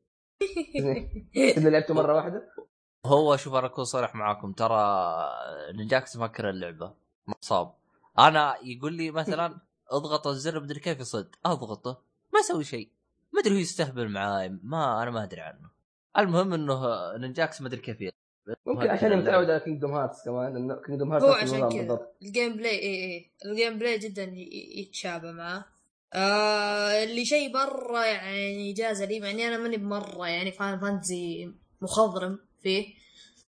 اذا 1.58 1.70
لعبته 1.70 1.94
مرة 1.94 2.14
واحدة. 2.16 2.52
هو 3.06 3.38
شوف 3.38 3.54
أنا 3.54 3.66
أكون 3.66 3.84
صريح 3.84 4.16
معاكم 4.16 4.52
ترى 4.52 5.06
نجاك 5.74 6.10
تفكر 6.10 6.50
اللعبة 6.50 6.94
مصاب 7.28 7.74
أنا 8.20 8.56
يقول 8.64 8.94
لي 8.94 9.12
مثلا 9.12 9.58
اضغط 9.92 10.28
الزر 10.28 10.60
مدري 10.60 10.80
كيف 10.80 11.00
يصد 11.00 11.36
أضغطه 11.46 12.02
ما 12.34 12.40
أسوي 12.40 12.64
شيء. 12.64 12.90
ما 13.34 13.42
أدري 13.42 13.56
هو 13.56 13.60
يستهبل 13.60 14.10
معاي 14.10 14.50
ما 14.64 15.04
أنا 15.04 15.12
ما 15.12 15.24
أدري 15.24 15.42
عنه. 15.42 15.70
المهم 16.18 16.54
إنه 16.54 16.78
نجاكس 17.18 17.62
ما 17.62 17.68
أدري 17.68 17.82
كيف 17.82 18.02
يلعب. 18.02 18.14
ممكن 18.66 18.90
عشان 18.90 19.18
متعود 19.18 19.50
على 19.50 19.60
Kingdom 19.60 19.92
Hearts 19.92 20.26
كمان 20.26 20.76
Kingdom 20.86 21.12
Hearts 21.12 21.26
هو 21.26 21.34
عشان 21.34 21.70
كذا. 21.70 22.08
ال 22.22 22.58
gameplay 22.58 22.80
اي 22.80 23.06
اي 23.06 23.32
ال 23.46 23.80
gameplay 23.80 23.98
جدا 24.00 24.24
يتشابه 24.76 25.32
معاه. 25.32 25.66
آه 26.14 27.04
اللي 27.04 27.26
شيء 27.26 27.54
مرة 27.54 28.06
يعني 28.06 28.74
جاز 28.74 29.04
لي 29.04 29.20
مع 29.20 29.30
إني 29.30 29.48
أنا 29.48 29.58
ماني 29.58 29.78
بمرة 29.78 30.28
يعني 30.28 30.52
Final 30.52 30.80
Fantasy 30.80 31.52
مخضرم. 31.82 32.40
فيه 32.66 32.94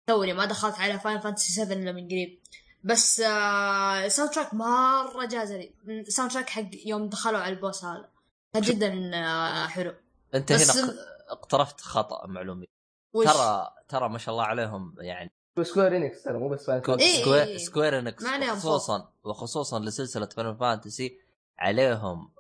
توني 0.10 0.34
ما 0.34 0.46
دخلت 0.46 0.76
على 0.76 1.00
Final 1.00 1.20
Fantasy 1.20 1.52
7 1.54 1.74
إلا 1.74 1.92
من 1.92 2.08
قريب. 2.08 2.40
بس 2.84 3.20
آه 3.20 4.06
ال 4.06 4.32
soundtrack 4.32 4.54
مرة 4.54 5.26
جاز 5.26 5.52
لي. 5.52 5.74
ال 5.88 6.32
soundtrack 6.32 6.50
حق 6.50 6.70
يوم 6.86 7.10
دخلوا 7.10 7.40
على 7.40 7.56
ال 7.56 7.62
boss 7.62 7.86
هذا. 7.86 8.10
كان 8.54 8.62
جدا 8.62 9.12
آه 9.16 9.68
حلو. 9.68 9.94
أنت 10.36 10.54
بس 10.54 10.78
هنا 10.78 10.94
اقترفت 11.30 11.82
خطأ 11.82 12.28
معلومي. 12.28 12.68
ترى 13.14 13.74
ترى 13.88 14.10
ما 14.10 14.18
شاء 14.18 14.34
الله 14.34 14.46
عليهم 14.46 14.96
يعني 15.00 15.32
Square 15.64 15.98
Enix 15.98 16.24
ترى 16.24 16.38
مو 16.38 16.50
بس 16.50 16.66
Final 16.66 16.82
إيه، 17.00 17.22
Square, 17.22 17.44
إيه. 17.44 17.58
سكوير 17.58 18.00
انكس 18.00 18.26
خصوصا 18.26 19.14
وخصوصا 19.24 19.80
لسلسلة 19.80 20.26
Final 20.26 20.58
Fantasy 20.58 21.20
عليهم 21.60 22.32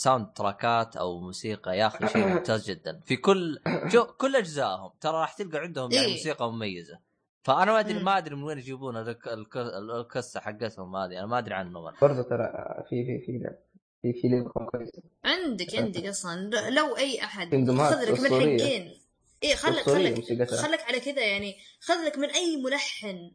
soundtrack 0.00 0.26
ات 0.34 0.96
أو 0.96 1.20
موسيقى 1.20 1.78
يا 1.78 1.86
أخي 1.86 2.08
شيء 2.08 2.26
ممتاز 2.34 2.70
جدا 2.70 3.00
في 3.06 3.16
كل 3.16 3.58
ش- 3.92 4.04
كل 4.04 4.36
أجزائهم 4.36 4.90
ترى 5.00 5.12
راح 5.12 5.32
تلقى 5.32 5.58
عندهم 5.58 5.92
يعني 5.92 6.06
إيه. 6.06 6.12
موسيقى 6.12 6.52
مميزة 6.52 6.98
فأنا 7.42 7.72
ما 7.72 7.80
أدري. 7.80 8.02
ما 8.02 8.18
أدري 8.18 8.34
من 8.34 8.42
وين 8.42 8.58
يجيبون 8.58 8.96
الك- 8.96 9.28
الك- 9.28 9.56
القصة 9.56 10.40
حقتهم 10.40 10.96
هذه 10.96 11.18
أنا 11.18 11.26
ما 11.26 11.38
أدري 11.38 11.54
عنهم. 11.54 11.92
برضه 12.02 12.22
ترى 12.22 12.48
في 12.88 13.04
في 13.04 13.26
في 13.26 13.32
لعب 13.38 13.56
في 14.02 14.12
في 14.12 14.28
لعبه 14.28 14.50
كويسه 14.50 15.02
عندك 15.24 15.74
عندك 15.76 16.06
أصلا 16.06 16.50
لو 16.70 16.96
أي 16.96 17.24
أحد 17.24 17.50
خذ 17.70 18.00
لك 18.04 18.20
من. 18.20 18.40
حقين 18.40 18.94
إيه 19.42 19.54
خلك 19.54 19.82
خلك. 19.82 20.44
خلك 20.50 20.80
على 20.80 21.00
كذا 21.00 21.26
يعني 21.26 21.56
خذ 21.80 21.94
لك 22.06 22.18
من 22.18 22.30
أي 22.30 22.56
ملحن 22.56 23.30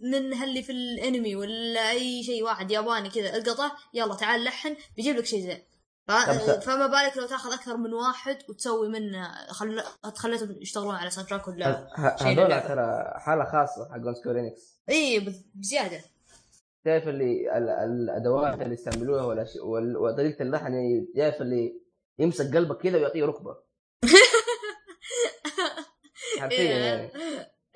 من 0.00 0.42
اللي 0.42 0.62
في 0.62 0.72
الأنمي 0.72 1.36
ولا 1.36 1.90
أي 1.90 2.22
شيء 2.22 2.42
واحد 2.42 2.70
ياباني 2.70 3.10
كذا 3.10 3.36
لقطه 3.36 3.76
يلا 3.94 4.14
تعال 4.14 4.44
لحن 4.44 4.76
بيجيب 4.96 5.16
لك 5.16 5.24
شيء 5.26 5.40
زين 5.40 5.58
ف... 6.08 6.12
فما 6.50 6.86
بالك 6.86 7.16
لو 7.16 7.26
تاخذ 7.26 7.52
أكثر 7.52 7.76
من 7.76 7.92
واحد 7.92 8.38
وتسوي 8.48 8.88
منه 8.88 9.28
خل... 9.50 9.82
تخليتهم 10.14 10.50
يشتغلون 10.62 10.94
على 10.94 11.10
soundtrack 11.10 11.48
ولا 11.48 11.88
هذول. 12.20 12.62
ترى 12.62 13.12
حالة 13.16 13.44
خاصة 13.44 13.88
حقون 13.92 14.14
Square 14.14 14.40
Enix 14.40 14.80
إي 14.88 15.20
بز- 15.20 15.44
بزيادة. 15.54 16.00
تعرف 16.84 17.08
اللي 17.08 17.58
ال- 17.58 17.70
الأدوات 17.70 18.62
اللي 18.62 18.74
يستعملوها 18.74 19.24
ولا 19.24 19.44
شيء 19.44 19.64
وال- 19.64 19.96
وطريقة 19.96 20.42
اللحن 20.42 20.72
يعني 20.72 21.08
تعرف 21.16 21.42
اللي 21.42 21.80
يمسك 22.18 22.56
قلبك 22.56 22.78
كذا 22.82 22.98
ويعطيه 22.98 23.24
ركبة. 23.24 23.56
حرفيا 26.40 26.78
يعني. 26.78 27.10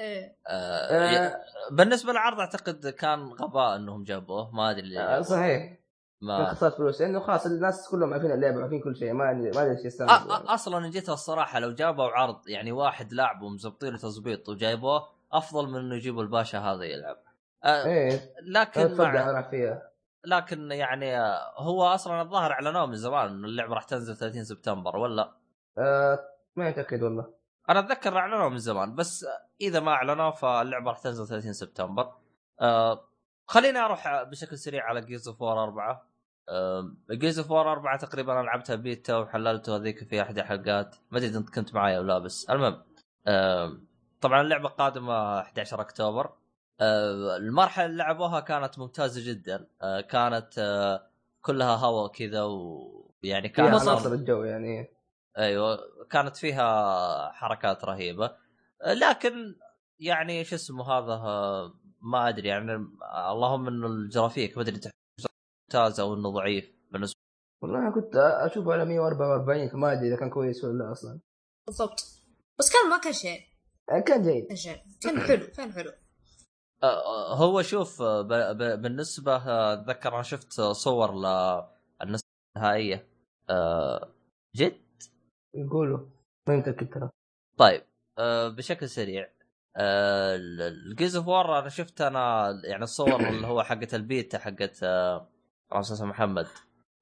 إيه. 0.00 0.36
آه 0.48 1.40
بالنسبة 1.70 2.12
للعرض 2.12 2.40
أعتقد 2.40 2.88
كان 2.88 3.28
غباء 3.32 3.76
إنهم 3.76 4.04
جابوه 4.04 4.50
ما 4.54 4.70
أدري 4.70 4.88
ليه 4.88 5.00
آه،. 5.18 5.22
صحيح. 5.22 5.78
ما 6.20 6.54
خسرت 6.54 6.74
فلوس. 6.74 7.00
لأنه 7.00 7.20
خلاص 7.20 7.46
الناس 7.46 7.88
كلهم 7.90 8.12
عارفين 8.12 8.30
اللعبه 8.32 8.60
عارفين 8.60 8.80
كل 8.80 8.96
شيء 8.96 9.12
ما 9.12 9.32
ما 9.32 9.62
ادري 9.62 9.84
إيش 9.84 10.02
أصلا 10.30 10.78
إن 10.78 10.90
جيت 10.90 11.08
الصراحة 11.08 11.58
لو 11.58 11.72
جابوا 11.72 12.04
عرض 12.04 12.48
يعني 12.48 12.72
واحد 12.72 13.12
لاعب 13.12 13.42
ومزبطين 13.42 13.98
تظبيط 13.98 14.48
وجايبوه 14.48 15.08
أفضل 15.32 15.68
من 15.68 15.76
إنه 15.76 15.94
يجيبوا 15.94 16.22
الباشا 16.22 16.58
هذا 16.58 16.84
يلعب. 16.84 17.16
آه 17.64 17.84
إيه. 17.84 18.34
لكن 18.42 18.96
مع 18.96 19.50
فيها. 19.50 19.88
لكن 20.24 20.72
يعني 20.72 21.18
هو 21.56 21.84
أصلا 21.84 22.22
الظاهر 22.22 22.52
اعلنوه 22.52 22.86
من 22.86 22.94
زمان 22.94 23.28
إنه 23.28 23.46
اللعبة 23.46 23.74
راح 23.74 23.84
تنزل 23.84 24.16
30 24.16 24.44
سبتمبر 24.44 24.96
ولا؟ 24.96 25.32
آه 25.78 26.18
ما 26.56 26.68
متاكد 26.68 27.02
والله. 27.02 27.34
أنا 27.68 27.78
أتذكر 27.78 28.18
اعلنوه 28.18 28.48
من 28.48 28.58
زمان 28.58 28.94
بس 28.94 29.26
إذا 29.60 29.80
ما 29.80 29.92
إعلنوه 29.92 30.30
فاللعبة 30.30 30.90
راح 30.90 30.98
تنزل 30.98 31.26
30 31.26 31.52
سبتمبر. 31.52 32.12
آه 32.60 33.08
خليني 33.48 33.78
أروح 33.78 34.22
بشكل 34.22 34.58
سريع 34.58 34.84
على 34.84 35.00
Gears 35.00 35.28
of 35.28 35.42
War 35.42 35.62
4 35.64 36.08
Gears 37.10 37.38
of 37.38 37.50
War 37.50 37.72
4 37.72 37.98
تقريبا 37.98 38.32
لعبتها 38.32 38.76
بيتا 38.76 39.16
وحللته 39.16 39.76
هذيك 39.76 40.04
في 40.04 40.22
أحد 40.22 40.38
الحلقات 40.38 40.96
ما 41.10 41.18
أدري 41.18 41.36
أنت 41.36 41.50
كنت 41.50 41.74
معي 41.74 41.96
أو 41.96 42.02
لا 42.02 42.18
بس. 42.18 42.50
المهم 42.50 42.82
طبعا 44.20 44.40
اللعبة 44.40 44.68
قادمة 44.68 45.40
11 45.40 45.80
أكتوبر. 45.80 46.32
المرحلة 47.36 47.86
اللي 47.86 47.96
لعبوها 47.96 48.40
كانت 48.40 48.78
ممتازة 48.78 49.32
جدا. 49.32 49.66
آه 49.82 50.00
كانت 50.00 50.58
آه 50.58 51.06
كلها 51.40 51.76
هواء 51.76 52.12
كذا 52.12 52.42
ويعني 52.42 53.48
كان 53.48 53.66
عناصر 53.66 54.12
الجو 54.12 54.44
يعني. 54.44 54.90
أيوه 55.38 55.78
كانت 56.10 56.36
فيها 56.36 57.32
حركات 57.32 57.84
رهيبة. 57.84 58.36
لكن 58.86 59.54
يعني 60.00 60.44
شو 60.44 60.54
اسمه 60.56 60.92
هذا 60.92 61.14
ما 62.02 62.28
أدري 62.28 62.48
يعني 62.48 62.72
اللهم 63.32 63.68
إنه 63.68 63.86
الجرافيك 63.86 64.56
ما 64.56 64.62
ادري 64.62 64.80
ممتاز 65.68 66.00
أو 66.00 66.14
إنه 66.14 66.30
ضعيف 66.30 66.72
بالنسبة 66.92 67.18
والله 67.62 67.78
أنا 67.78 67.90
كنت 67.90 68.16
اشوفه 68.16 68.72
على 68.72 68.84
144 68.84 69.68
فما 69.68 69.92
أدري 69.92 70.08
إذا 70.08 70.16
كان 70.16 70.30
كويس 70.30 70.64
ولا 70.64 70.78
لا 70.78 70.92
أصلا. 70.92 71.20
بالضبط. 71.66 72.00
بس 72.58 72.72
كان 72.72 72.90
ما 72.90 72.98
كان 72.98 73.12
شيء. 73.12 73.40
آه، 73.90 74.00
كان 74.00 74.22
جيد. 74.22 74.46
كان 74.46 74.56
شيء. 74.56 74.82
كان 75.02 75.20
حلو 75.20 75.46
كان 75.46 75.72
حلو. 75.72 75.90
آه، 76.82 76.86
آه، 76.86 77.34
هو 77.36 77.62
شوف 77.62 78.02
بالنسبة 78.02 79.36
أتذكر 79.72 80.14
أنا 80.14 80.22
شفت 80.22 80.52
صور 80.60 81.12
للنسخه 81.14 82.28
النهائية. 82.56 83.08
جد؟ 84.56 84.80
يقولوا. 85.54 86.06
ما 86.48 86.60
ترى 86.60 87.10
طيب 87.58 87.82
بشكل 88.56 88.88
سريع. 88.88 89.28
ال 89.78 90.01
Gears 90.01 91.16
of 91.16 91.28
War 91.28 91.58
أنا 91.58 91.68
شفت 91.68 92.00
أنا 92.00 92.50
يعني 92.64 92.82
الصور 92.84 93.28
اللي 93.28 93.46
هو 93.46 93.62
حقت 93.62 93.94
البيتا 93.94 94.38
حقت 94.38 94.78
آه 94.82 95.28
أساس 95.72 96.02
محمد 96.02 96.46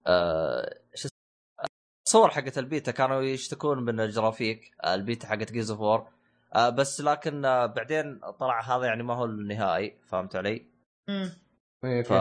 آه 0.07 0.75
شو 0.95 1.09
اسمه؟ 1.09 1.67
الصور 2.07 2.31
حقت 2.31 2.59
البيتا 2.59 2.93
كانوا 2.93 3.23
يشتكون 3.23 3.83
من 3.85 4.01
الجرافيك 4.01 4.75
آه، 4.85 4.95
البيتا 4.95 5.27
حقت 5.29 5.53
Gears 5.53 5.71
of 5.71 5.81
War 5.81 6.09
آه 6.55 6.69
بس 6.69 7.01
لكن 7.01 7.45
آه 7.45 7.67
بعدين 7.67 8.21
طلع 8.41 8.61
هذا 8.61 8.87
يعني 8.87 9.03
ما 9.03 9.15
هو 9.15 9.25
النهائي 9.25 9.97
فهمت 10.09 10.37
علي؟ 10.37 10.67
ف؟ 12.03 12.13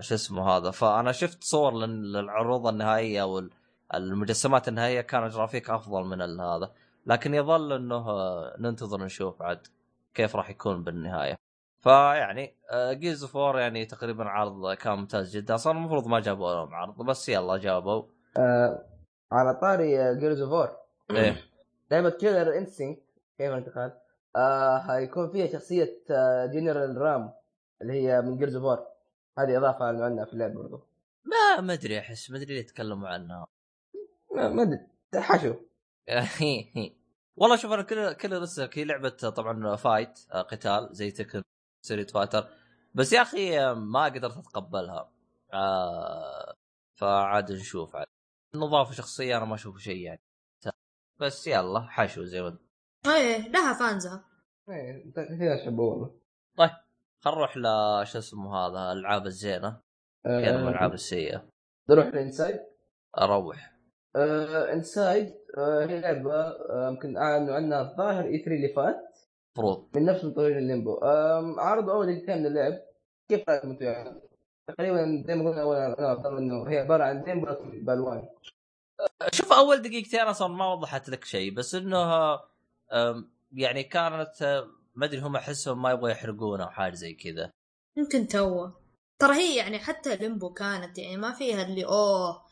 شو 0.00 0.14
اسمه 0.14 0.50
هذا 0.50 0.70
فأنا 0.70 1.12
شفت 1.12 1.44
صور 1.44 1.72
لل- 1.74 2.12
للعروض 2.12 2.66
النهائية 2.66 3.22
أو 3.22 3.48
المجسمات 3.94 4.68
النهائية 4.68 5.00
كان 5.00 5.28
جرافيك 5.28 5.70
أفضل 5.70 6.04
من 6.04 6.40
هذا 6.40 6.72
لكن 7.08 7.34
يظل 7.34 7.72
إنه 7.72 8.10
آه، 8.10 8.56
ننتظر 8.58 9.04
نشوف 9.04 9.42
عاد 9.42 9.66
كيف 10.14 10.36
راح 10.36 10.50
يكون 10.50 10.84
بالنهاية. 10.84 11.38
فيعني 11.80 12.54
Gears 12.92 13.22
of 13.22 13.36
War 13.36 13.58
يعني 13.58 13.86
تقريبا 13.86 14.24
عرض 14.24 14.72
كان 14.74 14.98
ممتاز 14.98 15.36
جدا. 15.36 15.54
أصلا 15.54 15.72
المفروض 15.72 16.06
ما 16.06 16.20
جابوا 16.20 16.54
لهم 16.54 16.74
عرض 16.74 17.02
بس 17.02 17.28
يلا 17.28 17.56
جابوا. 17.56 18.02
آه 18.38 18.84
على 19.32 19.54
طاري 19.54 20.18
Gears 20.20 20.40
of 20.40 20.52
War 20.52 20.76
إيه. 21.10 21.44
لعبه 21.90 22.10
Killer 22.10 22.58
Instinct 22.58 23.02
كيف 23.38 23.50
الانتقال 23.50 23.92
آه 24.36 24.78
حيكون 24.78 25.30
فيها 25.30 25.46
شخصية 25.46 26.02
آه 26.10 26.46
General 26.46 26.96
RAAM 26.96 27.32
اللي 27.82 27.92
هي 27.92 28.22
من 28.22 28.36
Gears 28.36 28.56
of 28.56 28.64
War 28.64 28.86
هذه 29.38 29.58
إضافة 29.58 29.84
عنها 29.84 30.24
في 30.24 30.32
اللعبه 30.32 30.54
برضو. 30.54 30.80
ما 31.24 31.60
ما 31.60 31.72
أدري 31.72 31.98
أحس 31.98 32.30
ما 32.30 32.36
أدري 32.36 32.54
ليه 32.54 32.60
يتكلموا 32.60 33.08
عنها. 33.08 33.46
ما 34.34 34.62
أدري. 34.62 34.86
حشو. 35.14 35.54
والله 37.40 37.56
شوف 37.56 37.72
أنا 37.72 37.82
كل 37.82 38.12
كل 38.12 38.42
رسلك 38.42 38.78
هي 38.78 38.84
لعبة 38.84 39.08
طبعا 39.08 39.76
fight 39.76 40.20
آه، 40.32 40.42
قتال 40.42 40.88
زي 40.92 41.10
Tekken 41.10 41.42
Street 41.86 42.10
Fighter 42.10 42.48
بس 42.94 43.12
يا 43.12 43.22
أخي 43.22 43.74
ما 43.74 44.04
قدرت 44.04 44.36
أتقبلها. 44.36 45.12
آه 45.52 46.54
فعاد 46.98 47.52
نشوف 47.52 47.96
عاد. 47.96 48.06
إضافة 48.54 48.92
شخصية 48.92 49.36
أنا 49.36 49.44
ما 49.44 49.54
أشوف 49.54 49.78
شيء 49.78 49.96
يعني. 50.02 50.20
بس 51.20 51.46
يلا 51.46 51.80
حشو 51.80 52.24
زي 52.24 52.42
ما 52.42 52.58
إيه 53.06 53.48
لها 53.48 53.72
fans 53.78 54.15
ها 54.15 54.24
إيه 54.70 55.12
فيها 55.12 55.64
شبه 55.66 55.82
والله 55.82 56.20
طيب 56.56 56.70
خل 57.24 57.30
نروح 57.30 57.56
ل 57.56 57.62
شو 58.06 58.18
اسمه 58.18 58.56
هذا 58.56 58.92
الألعاب 58.92 59.26
الزينة. 59.26 59.80
كذا 60.24 60.56
من 60.56 60.64
آه، 60.64 60.68
الألعاب 60.68 60.92
السيئة. 60.94 61.48
نروح 61.90 62.06
ل 62.06 62.13
Inside. 62.13 62.60
أروح. 63.18 63.78
آه 64.16 64.72
Inside. 64.72 65.37
هي 65.56 66.00
لعبة 66.00 66.34
آه، 66.34 66.88
يمكن 66.90 67.16
أعلنوا 67.16 67.54
عنها 67.54 67.80
الظاهر 67.80 68.24
E3 68.24 68.52
اللي 68.52 68.68
فات 68.68 69.18
المفروض 69.58 69.88
من 69.96 70.04
نفس 70.04 70.24
مطورين 70.24 70.58
ال 70.58 70.63
Limbo. 70.63 70.94
آه 70.94 71.54
عرضوا 71.58 71.92
أول 71.92 72.06
دقيقتين 72.06 72.38
من 72.38 72.46
اللعب 72.46 72.72
كيف 73.28 73.48
رأيكم؟ 73.48 73.70
أنتم 73.70 73.84
يعني؟ 73.84 74.20
تقريبا 74.68 75.24
زي 75.26 75.34
ما 75.34 75.50
قلنا 75.50 75.62
اول 75.62 75.76
أنا 75.76 76.38
إنه 76.38 76.70
هي 76.70 76.78
عبارة 76.78 77.04
عن 77.04 77.22
Limbo 77.22 77.46
لكن 77.46 77.84
بالوان 77.84 78.28
شوف 79.32 79.52
أول 79.52 79.82
دقيقتين 79.82 80.20
أصلا 80.20 80.48
ما 80.48 80.72
وضحت 80.72 81.08
لك 81.08 81.24
شيء 81.24 81.54
بس 81.54 81.74
إنه 81.74 82.38
يعني 83.52 83.82
كانت 83.82 84.42
أه، 84.42 84.66
ما 84.94 85.06
أدري 85.06 85.20
هم 85.20 85.36
أحسهم 85.36 85.82
ما 85.82 85.90
يبغوا 85.90 86.10
يحرقونه 86.10 86.64
أو 86.64 86.70
حاجة 86.70 86.94
زي 86.94 87.14
كذا. 87.14 87.50
يمكن 87.96 88.26
تو 88.26 88.70
ترى 89.18 89.34
هي 89.34 89.56
يعني 89.56 89.78
حتى 89.78 90.16
Limbo 90.16 90.52
كانت 90.52 90.98
يعني 90.98 91.16
ما 91.16 91.32
فيها 91.32 91.62
اللي 91.62 91.84
أوه 91.84 92.47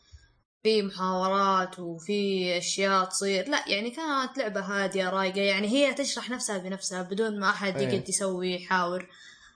في 0.66 0.82
محاورات 0.82 1.78
وفي 1.78 2.58
أشياء 2.58 3.04
تصير. 3.04 3.48
لا 3.48 3.64
يعني 3.68 3.90
كانت 3.90 4.38
لعبة 4.38 4.60
هادية 4.60 5.10
رايقة. 5.10 5.40
يعني 5.40 5.68
هي 5.68 5.94
تشرح 5.94 6.30
نفسها 6.30 6.58
بنفسها 6.58 7.02
بدون 7.02 7.40
ما 7.40 7.50
أحد 7.50 7.76
إيه. 7.76 7.88
يقعد 7.88 8.08
يسوي 8.08 8.54
يحاور 8.54 9.08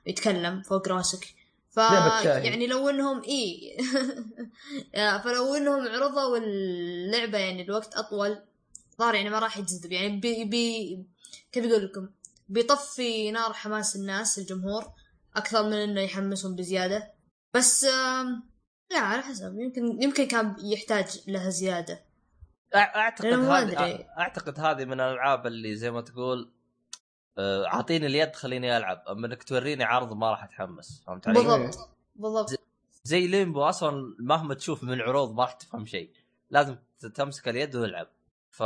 يتكلم 0.07 0.63
فوق 0.63 0.89
راسك. 0.89 1.35
ف. 1.71 1.77
يعني 1.77 2.67
لو 2.67 2.89
إنهم 2.89 3.23
إي. 3.23 3.77
فلو 5.25 5.55
إنهم 5.55 5.89
عرضوا 5.89 6.37
اللعبة 6.37 7.39
يعني 7.39 7.63
الوقت 7.63 7.95
أطول. 7.95 8.39
ظهر 8.99 9.15
يعني 9.15 9.31
ما 9.31 9.39
راح 9.39 9.59
يجذب 9.59 9.93
يعني 9.93 10.17
بي, 10.17 10.45
بي 10.45 10.99
كيف 11.53 11.65
أقول 11.65 11.85
لكم؟ 11.85 12.09
بيطفي 12.49 13.31
نار 13.31 13.53
حماس 13.53 13.97
الناس 13.97 14.39
الجمهور 14.39 14.85
أكثر 15.37 15.63
من 15.63 15.73
إنه 15.73 16.01
يحمسهم 16.01 16.57
بزيادة. 16.57 17.11
بس 17.55 17.85
آم، 17.85 18.50
لا 18.91 18.99
على 18.99 19.23
حسب. 19.23 19.59
يمكن 19.59 20.03
يمكن 20.03 20.27
كان 20.27 20.57
يحتاج 20.59 21.21
لها 21.29 21.51
زيادة. 21.51 22.01
أعتقد 22.75 23.27
هذه. 23.27 24.07
أعتقد 24.19 24.61
هذه 24.61 24.85
من 24.85 25.01
الألعاب 25.01 25.47
اللي 25.47 25.77
زي 25.77 25.91
ما 25.91 26.01
تقول 26.01 26.51
أه، 27.39 27.67
أعطيني 27.67 28.07
اليد 28.07 28.37
خليني 28.37 28.77
ألعب. 28.77 29.05
أما 29.09 29.27
إنك 29.27 29.43
توريني 29.43 29.85
عرض 29.85 30.13
ما 30.13 30.31
راح 30.31 30.45
أتحمس. 30.45 31.03
فهمت 31.07 31.29
علي؟ 31.29 31.39
بالضبط. 31.39 31.89
بالضبط. 32.17 32.51
زي 33.05 33.27
Limbo 33.27 33.63
أصلا 33.63 34.17
مهما 34.19 34.55
تشوف 34.55 34.85
من 34.85 35.01
عروض 35.01 35.35
ما 35.35 35.43
راح 35.43 35.53
تفهم 35.53 35.87
شيء. 35.87 36.13
لازم 36.51 36.77
تمسك 37.15 37.49
اليد 37.49 37.77
وتلعب 37.77 38.07
ف 38.51 38.63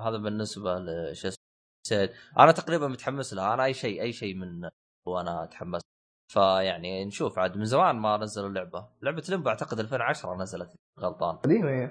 هذا 0.00 0.16
بالنسبة 0.16 0.78
لش 0.78 1.26
اسمه. 1.26 2.08
أنا 2.38 2.52
تقريبا 2.52 2.88
متحمس 2.88 3.34
لها. 3.34 3.54
أنا 3.54 3.64
أي 3.64 3.74
شيء 3.74 4.02
أي 4.02 4.12
شيء 4.12 4.34
من 4.34 4.70
وأنا 5.06 5.44
أتحمس 5.44 5.80
فيعني 6.32 7.04
نشوف 7.04 7.38
عاد 7.38 7.56
من 7.56 7.64
زمان 7.64 7.96
ما 7.96 8.16
نزلوا 8.16 8.48
اللعبة. 8.48 8.88
لعبة 9.02 9.22
Limbo 9.28 9.48
أعتقد 9.48 9.78
2010 9.80 10.34
نزلت 10.36 10.70
غلطان. 11.00 11.36
قديمة 11.36 11.70
هي 11.70 11.90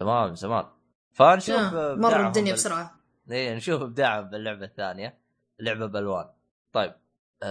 تمام 0.00 0.28
من 0.28 0.34
زمان. 0.34 0.64
فنشوف 1.12 1.56
آه، 1.74 1.94
مر 1.94 2.26
الدنيا 2.26 2.44
بال- 2.44 2.52
بسرعة. 2.52 2.90
إيه 3.30 3.54
نشوف 3.54 3.82
ابداعهم 3.82 4.30
باللعبة 4.30 4.64
الثانية. 4.64 5.18
لعبة 5.60 5.86
بألوان. 5.86 6.26
طيب 6.72 6.92
آه 7.42 7.46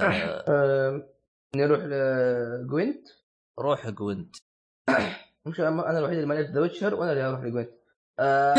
آه 0.48 1.10
نروح 1.56 1.80
ل 1.84 2.05
Gwent 2.05 3.08
روح 3.60 3.90
Gwent. 3.90 4.36
مش 5.46 5.60
أنا 5.60 5.98
الوحيد 6.00 6.16
اللي 6.16 6.28
ما 6.28 6.34
لعبت 6.34 6.50
The 6.50 6.62
Witcher 6.62 6.96
وأنا 6.96 7.12
اللي 7.12 7.24
أروح 7.24 7.40
ل 7.40 7.44
Gwent. 7.44 7.70
آه 8.20 8.56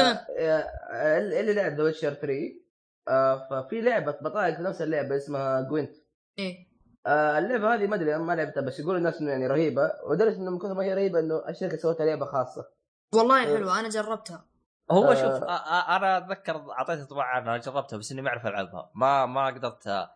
اللي 1.40 1.54
لعب 1.54 1.72
The 1.72 1.82
Witcher 1.82 2.14
3 2.14 2.62
آه 3.08 3.48
ففي 3.50 3.80
لعبة 3.80 4.12
بطايق 4.22 4.56
في 4.56 4.62
نفس 4.62 4.82
اللعبة 4.82 5.16
اسمها 5.16 5.60
Gwent. 5.60 5.96
إيه. 6.38 6.71
آه 7.06 7.38
اللعبة 7.38 7.74
هذه 7.74 7.86
ما 7.86 7.94
أدري 7.96 8.14
أنا 8.16 8.24
ما 8.24 8.32
لعبتها 8.32 8.60
بس 8.60 8.80
يقول 8.80 8.96
الناس 8.96 9.20
إنه 9.20 9.30
يعني 9.30 9.46
رهيبة. 9.46 9.90
ولدرجة 10.06 10.36
إنه 10.36 10.50
من 10.50 10.58
كثر 10.58 10.74
ما 10.74 10.82
هي 10.84 10.94
رهيبة 10.94 11.18
إنه 11.20 11.48
الشركة 11.48 11.76
سوتها 11.76 12.06
لعبه 12.06 12.26
خاصه 12.26 12.66
والله 13.14 13.42
آه. 13.42 13.56
حلوة 13.56 13.80
أنا 13.80 13.88
جربتها. 13.88 14.44
هو 14.90 15.10
آه. 15.10 15.14
شوف 15.14 15.40
آ- 15.40 15.46
آ- 15.46 15.90
أنا 15.90 16.18
أتذكر 16.18 16.70
اعطيت 16.72 16.98
انطباع 16.98 17.24
عنها 17.24 17.56
جربتها 17.56 17.96
بس 17.96 18.12
إني 18.12 18.22
ما 18.22 18.28
أعرف 18.28 18.46
ألعبها. 18.46 18.90
ما 18.94 19.26
ما 19.26 19.46
قدرت. 19.46 20.08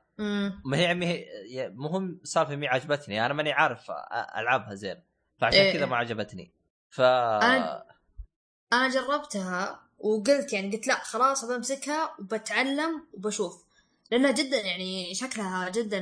ما 0.65 0.77
هي 0.77 0.95
ما 0.95 1.07
هي 1.07 1.69
مهم 1.75 2.21
سالفة 2.25 2.57
مي 2.57 2.69
عجبتني 2.69 3.27
أنا 3.27 3.35
ماني 3.35 3.53
عارف 3.53 3.91
أ- 3.91 4.39
ألعبها 4.39 4.75
زين 4.75 5.03
فعشان 5.39 5.61
إيه. 5.61 5.73
كذا 5.73 5.87
ما 5.87 5.97
عجبتني. 5.97 6.53
ف 6.91 7.01
أنا- 7.01 7.83
أنا 8.73 8.89
جربتها 8.89 9.81
وقلت 9.99 10.53
يعني 10.53 10.77
قلت 10.77 10.87
لا 10.87 10.95
خلاص 10.95 11.45
بمسكها 11.45 12.11
وبتعلم 12.19 13.07
وبشوف. 13.15 13.66
لأنها 14.11 14.31
جدا 14.31 14.61
يعني 14.61 15.15
شكلها 15.15 15.69
جدا 15.69 16.01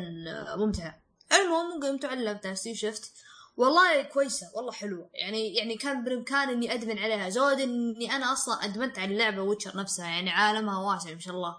ممتعه 0.56 1.02
المهم 1.32 1.82
قمت 1.82 2.04
علمت 2.04 2.46
نفسي 2.46 2.72
وشفت 2.72 3.12
والله 3.56 4.02
كويسة 4.02 4.46
والله 4.54 4.72
حلوة. 4.72 5.10
يعني 5.14 5.54
يعني 5.54 5.76
كان 5.76 6.04
بالامكان 6.04 6.48
إني 6.48 6.74
أدمن 6.74 6.98
عليها 6.98 7.28
زود 7.28 7.60
إني 7.60 8.16
أنا 8.16 8.32
أصلا 8.32 8.64
أدمنت 8.64 8.98
على 8.98 9.12
اللعبة 9.12 9.42
Witcher 9.42 9.76
نفسها 9.76 10.06
يعني 10.06 10.30
عالمها 10.30 10.78
واسع 10.78 11.12
ما 11.12 11.20
شاء 11.20 11.34
الله. 11.34 11.56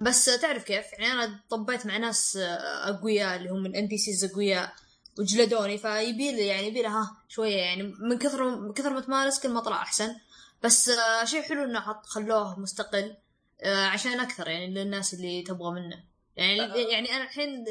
بس 0.00 0.24
تعرف 0.24 0.64
كيف؟ 0.64 0.92
يعني 0.92 1.12
أنا 1.12 1.40
طبيت 1.50 1.86
مع 1.86 1.96
ناس 1.96 2.38
أقوياء 2.84 3.36
اللي 3.36 3.50
هم 3.50 3.66
ال 3.66 3.86
NPCs 3.88 4.24
أقوياء 4.24 4.74
وجلدوني 5.18 5.78
فيبي 5.78 6.32
لي 6.32 6.46
يعني 6.46 6.66
يبي 6.66 6.86
ها 6.86 7.16
شوية 7.28 7.56
يعني 7.56 7.82
من 7.82 8.18
كثر 8.18 8.56
من 8.56 8.72
كثر 8.72 8.90
ما 8.90 9.00
تمارس 9.00 9.40
كل 9.40 9.48
ما 9.48 9.60
طلع 9.60 9.82
أحسن. 9.82 10.14
بس 10.62 10.88
آه، 10.88 11.24
شيء 11.24 11.42
حلو 11.42 11.80
حط 11.80 12.06
خلوه 12.06 12.60
مستقل. 12.60 13.04
آه، 13.04 13.16
عشان 13.64 14.20
أكثر 14.20 14.48
يعني 14.48 14.74
للناس 14.74 15.14
اللي 15.14 15.42
تبغى 15.42 15.70
منه. 15.70 16.04
يعني 16.36 16.58
يعني 16.92 17.16
أنا 17.16 17.24
الحين 17.24 17.64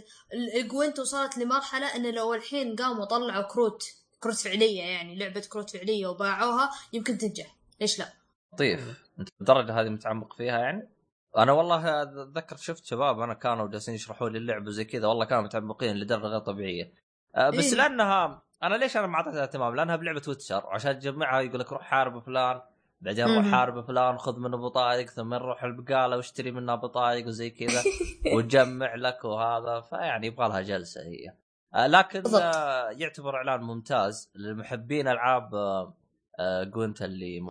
ال 0.56 0.63
Gwent 0.63 1.00
وصلت 1.00 1.38
لمرحلة 1.38 1.96
إنه 1.96 2.12
لو 2.12 2.34
الحين 2.34 2.76
قاموا 2.76 3.06
طلعوا 3.06 3.44
كروت 3.44 3.84
كروت 4.20 4.36
فعلية 4.36 4.82
يعني 4.82 5.16
لعبة 5.16 5.48
كروت 5.52 5.70
فعلية 5.70 6.08
وباعوها 6.08 6.70
يمكن 6.94 7.18
تنجح. 7.18 7.56
ليش 7.82 8.00
لا؟ 8.00 8.14
لطيف. 8.54 9.04
أنت 9.20 9.30
بالدرجه 9.40 9.82
هذه 9.82 9.90
متعمق 9.90 10.34
فيها 10.34 10.60
يعني؟ 10.60 10.90
أنا 11.38 11.52
والله 11.52 12.02
أتذكر 12.02 12.58
شفت 12.58 12.86
شباب 12.86 13.20
أنا 13.20 13.34
كانوا 13.34 13.68
جالسين 13.68 13.96
يشرحوا 13.96 14.30
لي 14.30 14.38
اللعبه 14.38 14.72
زي 14.72 14.86
كذا 14.86 15.08
والله 15.08 15.26
كانوا 15.26 15.44
متعمقين 15.44 15.96
لدرجة 15.96 16.26
غير 16.26 16.40
طبيعية. 16.40 16.94
أه، 17.36 17.50
بس 17.50 17.74
إيه. 17.74 17.76
لأنها 17.76 18.42
أنا 18.64 18.76
ليش 18.76 18.98
أنا 18.98 19.08
ما 19.08 19.16
أعطيتها 19.16 19.44
اهتمام؟ 19.44 19.76
لأنها 19.76 19.96
بلعبة 19.96 20.22
Witcher 20.28 20.66
وعشان 20.66 21.00
تجمعها 21.00 21.42
يقول 21.42 21.60
لك 21.60 21.72
روح 21.72 21.82
حارب 21.82 22.24
فلان. 22.24 22.62
بعدين 23.02 23.26
روح. 23.26 23.52
حارب 23.52 23.86
فلان 23.86 24.18
خذ 24.18 24.40
منه 24.40 24.58
بطايق 24.58 25.10
ثم 25.10 25.34
نروح 25.34 25.64
البقالة 25.64 26.16
واشتري 26.16 26.52
منها 26.52 26.76
بطايق 26.76 27.28
وزي 27.28 27.50
كذا 27.50 27.84
وتجمع 28.36 28.96
لك 28.96 29.26
وهذا 29.26 29.82
فيعني 29.82 30.28
يبغى 30.28 30.48
لها 30.48 30.62
جلسة 30.62 31.02
هي 31.02 31.34
آه، 31.74 31.88
لكن 31.88 32.22
بالضبط. 32.22 32.42
آه، 32.42 32.90
يعتبر 32.90 33.36
إعلان 33.36 33.62
ممتاز 33.62 34.32
لمحبين 34.36 35.08
ألعاب 35.08 35.56
آه، 35.56 35.94
آه، 36.40 36.72
ال 37.02 37.48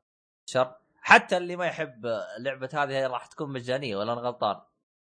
Witcher 0.50 0.74
حتى 1.00 1.36
اللي 1.36 1.56
ما 1.56 1.66
يحب 1.66 2.06
لعبة 2.38 2.68
هذه 2.72 2.90
هي 2.90 3.06
راح 3.06 3.26
تكون 3.26 3.52
مجانية 3.52 3.96
ولا 3.96 4.12
أنا 4.12 4.20
غلطان؟ 4.20 4.56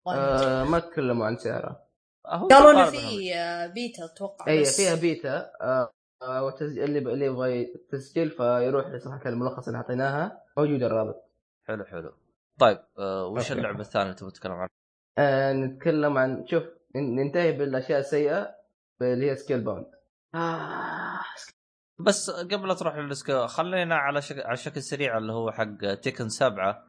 آه 0.07 0.63
ما 0.63 0.79
تكلموا 0.79 1.25
عن 1.25 1.37
سعرها 1.37 1.83
هو 2.27 2.47
قالوا 2.47 2.71
انه. 2.71 2.85
في 2.85 3.31
بيتا 3.73 4.05
أتوقع 4.05 4.47
اي 4.47 4.65
فيها 4.65 4.95
بيتا 4.95 5.51
آه 5.61 5.91
آه 6.21 6.43
والتسجيل 6.43 6.83
اللي 6.83 6.99
اللي 7.13 7.25
يبغى 7.25 7.65
تسجيل 7.89 8.29
فيروح 8.29 8.87
لصفحة 8.87 9.21
الملخص 9.29 9.67
اللي 9.67 9.77
اعطيناها 9.77 10.43
موجود 10.57 10.83
الرابط 10.83 11.15
حلو 11.67 11.83
حلو 11.83 12.13
طيب 12.59 12.79
آه 12.99 13.25
وش 13.25 13.41
okay. 13.51 13.53
اللعبة 13.59 13.79
الثانية 13.81 14.05
اللي 14.05 14.15
تبغى 14.15 14.31
تتكلم 14.31 14.51
عنها؟ 14.53 14.69
آه 15.17 15.53
نتكلم 15.53 16.17
عن 16.17 16.45
شوف 16.47 16.63
ننتهي 16.95 17.51
بالأشياء 17.51 17.99
السيئة 17.99 18.55
اللي 19.01 19.31
هي 19.31 19.35
Scalebound 19.35 19.85
آه 20.35 21.19
بس 21.99 22.29
قبل 22.31 22.67
لا 22.67 22.73
تروح 22.73 22.95
لل 22.95 23.10
Scale 23.10 23.47
خلينا 23.47 23.95
على 23.95 24.21
شك... 24.21 24.45
على 24.45 24.57
شكل 24.57 24.81
سريع 24.81 25.17
اللي 25.17 25.33
هو 25.33 25.51
حق 25.51 25.93
Tekken 25.93 26.29
سبعة 26.29 26.83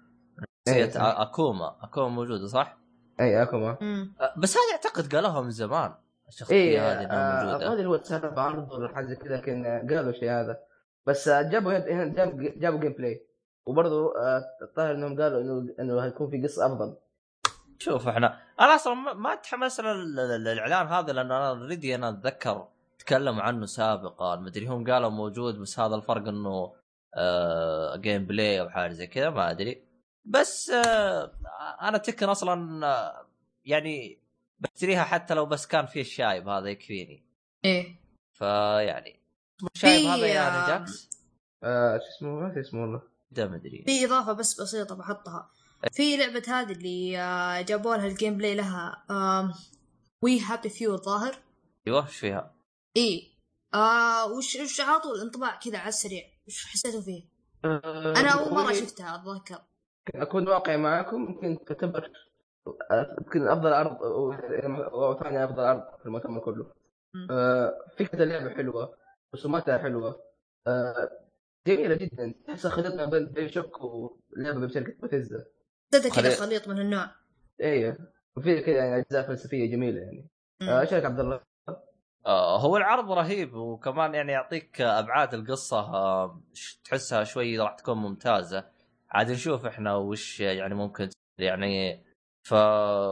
إيه، 0.69 0.75
نسيت 0.75 0.95
صح. 0.95 1.01
أ- 1.01 1.21
أكوما 1.21 1.77
أكوما 1.83 2.09
موجودة 2.09 2.47
صح؟ 2.47 2.79
اي 3.21 3.43
أكوما 3.43 3.79
مم. 3.81 4.15
أه، 4.21 4.35
بس 4.39 4.57
هذه 4.57 4.73
أعتقد 4.73 5.15
قالوها 5.15 5.41
من 5.41 5.51
زمان 5.51 5.95
الشخصية 6.31 6.55
اي 6.57 6.79
هذه 6.79 7.07
آه 7.11 7.45
موجودة. 7.45 7.73
أدري 7.73 7.87
هو 7.87 7.97
تسرب 7.97 8.39
عرض 8.39 8.73
ولا 8.73 8.89
حاجة 8.95 9.15
كذا 9.15 9.37
لكن 9.37 9.65
قالوا 9.91 10.11
الشيء 10.11 10.31
هذا. 10.31 10.59
بس 11.07 11.29
آه، 11.29 11.43
جابوا 11.43 11.73
هنا 11.73 12.05
جابوا 12.15 12.51
جابوا 12.57 12.81
gameplay 12.81 13.27
وبرضه 13.67 14.15
آه، 14.19 14.43
الظاهر 14.63 14.95
إنهم 14.95 15.21
قالوا 15.23 15.41
إنه 15.41 15.75
إنه 15.81 16.01
هيكون 16.05 16.31
في 16.31 16.43
قصة 16.43 16.67
أفضل. 16.67 16.97
شوف 17.79 18.09
إحنا 18.09 18.39
أنا 18.61 18.75
أصلا 18.75 18.95
ما- 18.95 19.39
لل- 19.83 20.45
للإعلان 20.45 20.87
هذا 20.87 21.13
لأن 21.13 21.27
أنا 21.27 21.49
already 21.49 21.95
أنا 21.95 22.09
أتذكر 22.09 22.69
تكلموا 22.99 23.43
عنه 23.43 23.67
سابقا. 23.67 24.37
مدري 24.37 24.67
هم 24.67 24.91
قالوا 24.91 25.11
موجود 25.11 25.59
بس 25.59 25.81
هذا 25.81 25.95
الفرق 25.95 26.29
إنه 26.29 26.73
آه 27.15 27.97
gameplay 27.97 28.61
أو 28.61 28.69
حاجة 28.69 28.93
زي 28.93 29.07
كذا 29.07 29.31
ما 29.31 29.51
أدري. 29.51 29.85
بس 30.25 30.71
آه 30.71 31.33
أنا 31.83 31.99
Tekken 31.99 32.29
أصلا 32.29 32.87
آه 32.87 33.27
يعني 33.65 34.19
بشتريها 34.61 35.05
حتى 35.05 35.35
لو 35.35 35.47
بس 35.47 35.67
كان 35.67 35.87
في 35.87 36.01
الشايب 36.01 36.49
هذا 36.49 36.69
يكفيني. 36.69 37.25
إيه. 37.65 37.97
فيعني 38.39 39.21
الشايب 39.75 40.01
في، 40.01 40.09
هذا 40.09 40.27
يا 40.27 40.49
آه، 40.49 40.65
نجاكس 40.65 41.09
آه 41.65 41.99
شو 41.99 42.17
اسمه؟ 42.17 42.31
ما 42.41 42.55
في 42.55 42.61
اسمه 42.61 42.81
والله. 42.81 43.03
ده 43.31 43.47
مدري 43.49 43.83
في 43.87 44.05
إضافة 44.05 44.33
بس 44.33 44.61
بسيطة 44.61 44.95
بحطها. 44.95 45.51
في 45.93 46.17
لعبة 46.17 46.43
هذه 46.49 46.73
اللي 46.73 47.19
آه، 47.19 47.61
جابوا 47.61 47.97
لها 47.97 48.07
ال 48.07 48.37
gameplay 48.37 48.55
لها 48.55 49.05
We 50.25 50.41
Happy 50.41 50.69
Few 50.69 50.95
الظاهر 50.95 51.35
أيوه 51.87 52.07
إيش 52.07 52.17
فيها؟ 52.17 52.55
اي 52.97 53.31
آه 53.75 54.33
وش 54.33 54.57
وش 54.57 54.81
على 54.81 55.01
طول 55.01 55.21
انطباع 55.21 55.57
كذا 55.59 55.79
على 55.79 55.89
السريع. 55.89 56.23
وش 56.49 56.65
حسيتوا 56.65 57.01
فيه؟ 57.01 57.23
آه، 57.65 58.15
أنا 58.17 58.29
أول 58.31 58.55
مرة 58.55 58.63
هو- 58.71 58.73
شفتها 58.73 59.15
أتذكر. 59.15 59.63
أكون 60.15 60.49
واقعي 60.49 60.77
معاكم 60.77 61.39
يمكن 61.43 61.65
تعتبر 61.65 62.11
يمكن 63.19 63.49
أفضل 63.49 63.73
عرض 63.73 63.97
ثاني 65.23 65.45
أفضل 65.45 65.65
عرض 65.65 65.83
في 66.01 66.07
المؤتمر 66.07 66.41
كله. 66.41 66.73
آه، 67.31 67.73
فكرة 67.99 68.23
اللعبه 68.23 68.51
حلوة 68.51 68.95
رسوماتها 69.35 69.79
حلوة. 69.79 70.23
آه، 70.67 71.11
جميلة 71.67 71.95
جدا. 71.95 72.35
تحسها 72.47 72.71
خليط 72.71 72.95
ما 72.95 73.05
بين 73.05 73.27
بين 73.27 73.49
شوك 73.49 73.79
ولعبة 73.85 74.67
بشركه 74.67 74.95
حسيتها 75.09 75.45
كذا 75.93 76.11
خلي- 76.11 76.31
خليط 76.31 76.69
من 76.69 76.79
النوع. 76.81 77.11
إيه 77.61 77.99
وفي 78.37 78.61
كذا 78.61 78.77
يعني 78.77 79.01
أجزاء 79.01 79.27
فلسفية 79.29 79.71
جميلة 79.73 80.01
يعني. 80.01 80.29
آه، 80.63 80.81
إيش 80.81 80.93
رايك 80.93 81.05
عبد 81.05 81.21
الله؟ 81.21 81.41
آه 82.27 82.59
هو 82.61 82.77
العرض 82.77 83.13
رهيب 83.13 83.55
وكمان 83.55 84.15
يعني 84.15 84.33
يعطيك 84.33 84.81
أبعاد 84.81 85.35
القصة 85.35 85.79
آه 85.95 86.43
تحسها 86.85 87.25
شوي 87.25 87.59
راح 87.59 87.75
تكون 87.75 87.99
ممتازة. 87.99 88.65
عاد 89.11 89.31
نشوف 89.31 89.67
إحنا 89.67 89.97
وش 89.97 90.41
يعني 90.41 90.75
ممكن 90.75 91.09
يعني 91.39 92.05
ف 92.43 92.53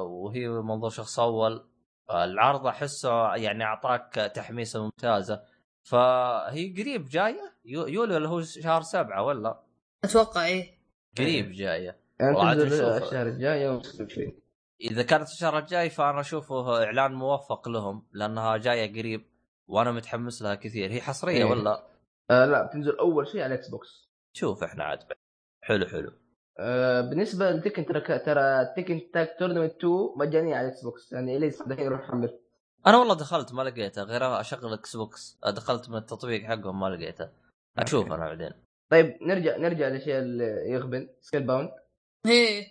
وهي 0.01 0.49
منظور 0.49 0.91
شخص 0.91 1.21
أول. 1.21 1.69
العرض 2.11 2.67
أحسه 2.67 3.35
يعني 3.35 3.64
أعطاك 3.64 4.14
تحميسة 4.35 4.83
ممتازة. 4.85 5.43
فهي 5.83 6.73
قريب 6.83 7.05
جاية؟ 7.09 7.55
يو- 7.64 7.87
يوليو 7.87 8.17
اللي 8.17 8.29
هو 8.29 8.43
شهر 8.43 8.83
سبعة 8.83 9.23
ولا؟ 9.23 9.62
أتوقع 10.05 10.47
إيه. 10.47 10.79
قريب 11.19 11.53
جاية. 11.53 11.97
يعني. 12.21 12.53
الشهر 12.97 13.27
الجاي 13.27 13.62
يوم 13.62 13.83
26 13.83 14.33
إذا 14.81 15.03
كانت 15.03 15.29
الشهر 15.29 15.59
الجاي 15.59 15.91
فأنا 15.91 16.21
أشوفه 16.21 16.85
إعلان 16.85 17.12
موفق 17.12 17.69
لهم 17.69 18.07
لأنها 18.12 18.57
جاية 18.57 18.99
قريب 19.01 19.27
وأنا 19.67 19.93
متحمس 19.93 20.43
لها 20.43 20.55
كثير. 20.55 20.93
هي 20.93 21.01
حصرية 21.01 21.37
إيه. 21.37 21.45
ولا؟ 21.45 21.87
آه 22.31 22.45
لا 22.47 22.67
بتنزل 22.67 22.99
أول 22.99 23.27
شيء 23.29 23.41
على 23.43 23.55
ال 23.55 23.68
Xbox 23.68 24.09
شوف 24.33 24.62
إحنا 24.64 24.85
عاد 24.85 24.99
حلو 25.62 25.87
حلو. 25.87 26.12
آه 26.61 27.01
بالنسبة 27.01 27.51
ل 27.51 27.56
Tekken 27.56 27.87
ترى 27.87 28.18
ترى 28.18 28.64
Tekken 28.77 29.11
Tag 29.12 29.37
Tournament 29.38 29.74
2 29.77 29.92
مجانية 30.16 30.57
على 30.57 30.66
ال 30.66 30.83
Xbox 30.83 31.12
يعني 31.12 31.35
يسمع 31.35 31.66
الحين 31.66 31.87
يروح 31.87 32.01
يحمل. 32.01 32.38
أنا 32.87 32.97
والله 32.97 33.14
دخلت 33.14 33.53
ما 33.53 33.62
لقيته 33.62 34.03
غير 34.03 34.40
أشغل 34.40 34.73
Xbox 34.72 35.38
دخلت 35.47 35.90
من 35.90 35.97
التطبيق 35.97 36.42
حقهم 36.42 36.81
ما 36.81 36.87
لقيته. 36.87 37.29
أشوف. 37.79 38.07
أنا 38.07 38.16
بعدين. 38.16 38.51
طيب 38.90 39.18
نرجع 39.23 39.57
نرجع 39.57 39.88
للشيء 39.88 40.18
اللي 40.18 40.71
يغبن 40.71 41.09
Scalebound 41.20 41.70
إيه. 42.27 42.66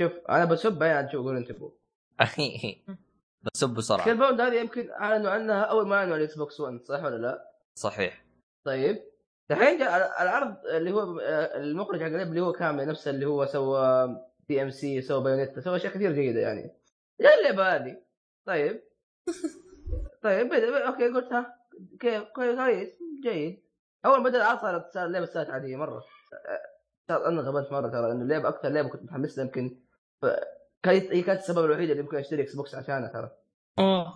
شوف 0.00 0.12
أنا 0.28 0.44
بسب 0.44 0.82
عاد 0.82 1.10
شو 1.10 1.22
قولوا 1.22 1.38
أنتم 1.40 1.70
بسب 3.54 3.70
بسرعة. 3.74 4.00
Scalebound 4.00 4.40
هذه 4.40 4.54
يمكن 4.60 4.90
أعلنوا 4.90 5.30
عنها 5.30 5.62
أول 5.62 5.88
ما 5.88 5.96
أعلنوا 5.96 6.14
على 6.14 6.24
ال 6.24 6.38
Xbox 6.38 6.60
1 6.60 6.80
صح 6.84 7.04
ولا 7.04 7.16
لا؟ 7.16 7.50
صحيح. 7.74 8.24
طيب. 8.64 9.11
الحين 9.52 9.78
جاء 9.78 10.22
العرض 10.22 10.56
اللي 10.66 10.92
هو 10.92 11.20
المخرج 11.54 12.00
حق 12.00 12.06
اللي 12.06 12.40
هو 12.40 12.52
Kamiya 12.52 12.86
نفسه 12.86 13.10
اللي 13.10 13.26
هو 13.26 13.46
سوى 13.46 14.08
DMC 14.48 15.02
سوى 15.02 15.22
Bayonetta 15.24 15.60
سوى 15.60 15.76
أشياء 15.76 15.92
كثير 15.94 16.12
جيدة 16.12 16.40
يعني. 16.40 16.76
جاء 17.20 17.38
اللعبة 17.38 17.76
هذه. 17.76 17.96
طيب. 18.46 18.82
طيب 20.22 20.46
بدا 20.46 20.70
بدا- 20.70 20.86
okay 20.88 21.08
قلت 21.08 21.32
ها 21.32 21.56
كيف 22.00 22.22
كويس 22.22 22.56
كويس 22.58 22.88
جيد. 23.22 23.62
أول 24.06 24.18
ما 24.18 24.24
بدأ 24.28 24.38
العرض 24.38 24.58
صارت 24.60 24.92
صار 24.94 25.06
اللعبة 25.06 25.26
صارت 25.26 25.50
عادية 25.50 25.76
مرة. 25.76 26.04
صار 27.08 27.26
أنا 27.26 27.40
غبنت 27.42 27.72
مرة 27.72 27.88
ترى 27.88 28.12
انه 28.12 28.22
اللعبة 28.22 28.48
أكثر 28.48 28.68
لعبة 28.68 28.88
كنت 28.88 29.02
متحمس 29.02 29.38
لها 29.38 29.46
يمكن. 29.46 29.80
ف- 30.22 30.26
كانت 30.82 31.04
هي 31.12 31.22
كانت 31.22 31.40
السبب 31.40 31.64
الوحيد 31.64 31.90
اللي 31.90 32.02
ممكن 32.02 32.16
أشتري 32.16 32.42
Xbox 32.42 32.74
عشانها 32.74 33.08
ترى. 33.12 33.30
أوه. 33.78 34.12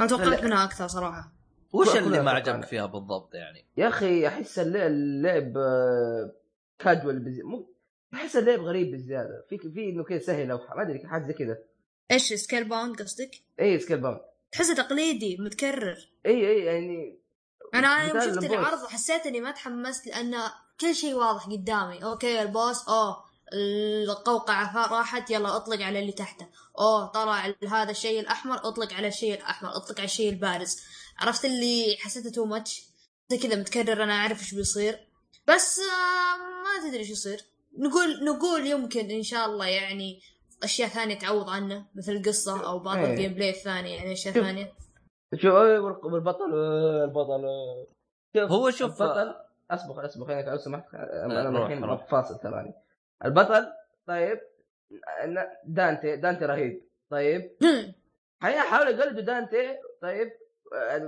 أنا 0.00 0.08
توقعت 0.08 0.44
منها 0.44 0.64
أكثر 0.64 0.86
صراحة. 0.86 1.32
وش 1.80 1.96
اللي 1.96 2.22
ما. 2.22 2.30
عجبك 2.30 2.64
فيها 2.64 2.86
بالضبط 2.86 3.34
يعني؟ 3.34 3.66
يا 3.76 3.88
أخي 3.88 4.26
أحس 4.26 4.58
اللعب, 4.58 4.90
اللعب 4.90 5.56
آه، 5.56 6.32
كاجوال 6.78 7.18
بزي... 7.18 7.42
مو 7.42 7.70
أحس 8.14 8.36
اللعب 8.36 8.60
غريب 8.60 8.94
بزيادة 8.94 9.46
في 9.48 9.58
في 9.58 9.90
إنه 9.90 10.04
كذا 10.04 10.18
سهل 10.18 10.50
أو 10.50 10.58
ما 10.76 10.82
أدري 10.82 11.06
حاجة 11.06 11.26
زي 11.26 11.32
كذا 11.32 11.58
إيش 12.10 12.32
Scalebound 12.32 13.02
قصدك؟ 13.02 13.30
اي 13.60 13.78
Scalebound 13.78 14.20
تحسه 14.52 14.74
تقليدي 14.74 15.36
متكرر 15.36 16.08
اي 16.26 16.50
اي 16.50 16.64
يعني 16.64 17.18
أنا 17.74 17.88
أنا 17.88 18.24
يوم 18.24 18.34
شفت. 18.34 18.44
العرض 18.44 18.86
حسيت 18.86 19.26
إني 19.26 19.40
ما 19.40 19.50
تحمست 19.50 20.06
لأن 20.06 20.34
كل 20.80 20.94
شيء 20.94 21.14
واضح 21.14 21.46
قدامي 21.46 22.04
okay 22.04 22.42
ال 22.42 22.51
boss 22.51 22.88
أوه 22.88 23.24
القوقعة 23.52 24.92
راحت 24.92 25.30
يلا 25.30 25.56
أطلق 25.56 25.82
على 25.82 25.98
اللي 25.98 26.12
تحته 26.12 26.46
أوه 26.78 27.06
طلع 27.06 27.54
هذا 27.68 27.90
الشيء 27.90 28.20
الأحمر 28.20 28.68
أطلق 28.68 28.92
على 28.92 29.08
الشيء 29.08 29.34
الأحمر 29.34 29.76
أطلق 29.76 29.98
على 29.98 30.04
الشيء 30.04 30.30
البارز 30.30 30.82
عرفت 31.18 31.44
اللي 31.44 31.96
حسيته 32.00 32.30
too 32.30 32.44
much 32.44 32.82
زي 33.30 33.38
كذا 33.38 33.56
متكرر 33.56 34.02
أنا 34.02 34.12
أعرف 34.12 34.40
إيش 34.40 34.54
بيصير 34.54 34.98
بس 35.48 35.78
آه 35.78 36.36
ما 36.38 36.88
تدري 36.88 37.00
إيش 37.00 37.10
يصير 37.10 37.40
نقول 37.78 38.24
نقول 38.24 38.66
يمكن 38.66 39.10
إن 39.10 39.22
شاء 39.22 39.46
الله 39.46 39.66
يعني 39.66 40.20
أشياء 40.62 40.88
ثانية 40.88 41.18
تعوض 41.18 41.48
عنه 41.50 41.86
مثل 41.94 42.12
القصة 42.12 42.66
أو 42.66 42.78
بعض 42.78 42.98
إيه. 42.98 43.10
ال 43.10 43.34
gameplay 43.34 43.50
الثانية 43.50 43.94
يعني 43.96 44.12
أشياء 44.12 44.34
شوف. 44.34 44.44
ثانية 44.44 44.72
شو 45.34 45.48
أي 45.62 45.78
والق- 45.78 46.04
والبطل 46.04 46.52
آه، 46.54 47.04
البطل 47.04 47.44
آه. 47.44 47.86
شوف 48.36 48.50
هو 48.50 48.70
شوف- 48.70 49.02
البطل 49.02 49.34
اصبر 49.70 50.06
اصبر 50.06 50.26
خلينك 50.26 50.44
لو 50.48 50.56
سمحت 50.56 50.94
أنا 50.94 51.48
الحين. 51.66 51.96
فاصل 52.10 52.38
تراني 52.38 52.74
البطل 53.24 53.66
طيب 54.06 54.40
دانتي 55.66 56.16
دانتي 56.16 56.44
رهيب 56.44 56.82
طيب 57.10 57.50
حاولوا 58.42 58.90
يقلدوا 58.92 59.22
دانتي 59.22 59.76
طيب 60.02 60.30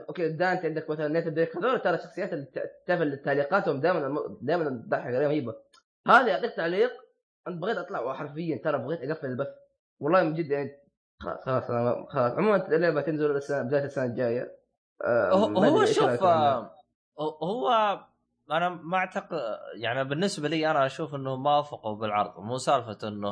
okay 0.09 0.29
دانتي 0.29 0.67
عندك 0.67 0.91
مثلا 0.91 1.09
نيثن 1.09 1.35
دريك 1.35 1.57
هذول 1.57 1.81
ترى 1.81 1.99
شخصيات 1.99 2.33
اللي 2.33 2.45
ت- 2.45 2.71
تعرف 2.87 3.03
اللي 3.03 3.17
تعليقاتهم 3.17 3.81
دائما 3.81 4.39
دائما 4.43 4.65
تضحك 4.87 5.15
رهيبه 5.15 5.55
هذا 6.09 6.27
يعطيك 6.29 6.55
تعليق 6.57 6.91
انت 7.49 7.63
بغيت 7.63 7.77
أطلع 7.77 8.13
حرفيا 8.15 8.61
ترى 8.65 8.79
بغيت 8.79 9.11
أقفل 9.11 9.27
البث 9.27 9.49
والله 10.01 10.23
من 10.23 10.35
جد 10.35 10.51
يعني 10.51 10.71
خلاص 11.21 11.65
خلاص 11.65 12.07
خلاص. 12.09 12.33
عموما 12.33 12.69
اللعبة 12.69 13.01
تنزل 13.01 13.37
السنة 13.37 13.63
بداية 13.63 13.85
السنة 13.85 14.05
الجاية. 14.05 14.59
آه، 15.05 15.31
هو 15.33 15.85
شوف؟ 15.85 16.23
آه، 16.23 17.39
هو 17.43 17.99
أنا 18.51 18.69
ما 18.69 18.97
اعتقد 18.99 19.39
يعني 19.75 20.05
بالنسبة 20.05 20.49
لي 20.49 20.71
أنا 20.71 20.87
أشوف 20.87 21.15
إنه 21.15 21.37
ما 21.37 21.57
وفقوا 21.57 21.97
بالعرض. 21.97 22.41
مو 22.41 22.57
سالفة 22.59 23.09
إنه 23.09 23.29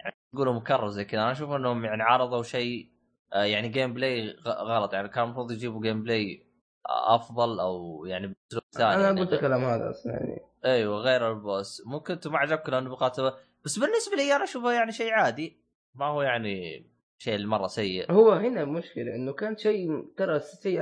يعني 0.00 0.14
يقولوا 0.34 0.52
مكرر 0.54 0.88
زي 0.88 1.04
كذا. 1.04 1.20
أنا 1.20 1.32
أشوف 1.32 1.50
إنهم 1.50 1.84
يعني 1.84 2.02
عرضوا 2.02 2.42
شيء 2.42 2.90
يعني 3.32 3.68
gameplay 3.68 4.36
غلط. 4.46 4.94
يعني 4.94 5.08
كان 5.08 5.24
المفروض 5.24 5.52
يجيبوا 5.52 5.82
gameplay 5.82 6.46
أفضل 6.86 7.60
أو 7.60 8.04
يعني 8.06 8.26
بأسلوب 8.26 8.62
ثاني. 8.72 8.94
أنا 8.94 9.02
يعني 9.02 9.20
قلت 9.20 9.32
الكلام 9.32 9.64
هذا 9.64 9.90
أصلا 9.90 10.12
يعني. 10.12 10.40
أيوه 10.64 10.98
غير 10.98 11.30
ال 11.30 11.39
boss. 11.39 11.86
ممكن 11.86 12.14
أنتم 12.14 12.32
ما 12.32 12.38
عجبكم 12.38 12.72
لأنه 12.72 12.90
مقاتله 12.90 13.34
بس 13.64 13.78
بالنسبة 13.78 14.16
لي 14.16 14.36
أنا 14.36 14.44
اشوفه 14.44 14.72
يعني 14.72 14.92
شيء 14.92 15.12
عادي. 15.12 15.56
ما 15.94 16.06
هو 16.06 16.22
يعني 16.22 16.86
شيء 17.18 17.34
اللي 17.34 17.46
مرة 17.46 17.66
سيء. 17.66 18.12
هو 18.12 18.32
هنا 18.32 18.62
المشكلة 18.62 19.14
إنه 19.14 19.32
كان 19.32 19.56
شيء 19.56 20.14
ترى 20.16 20.40
شيء 20.62 20.80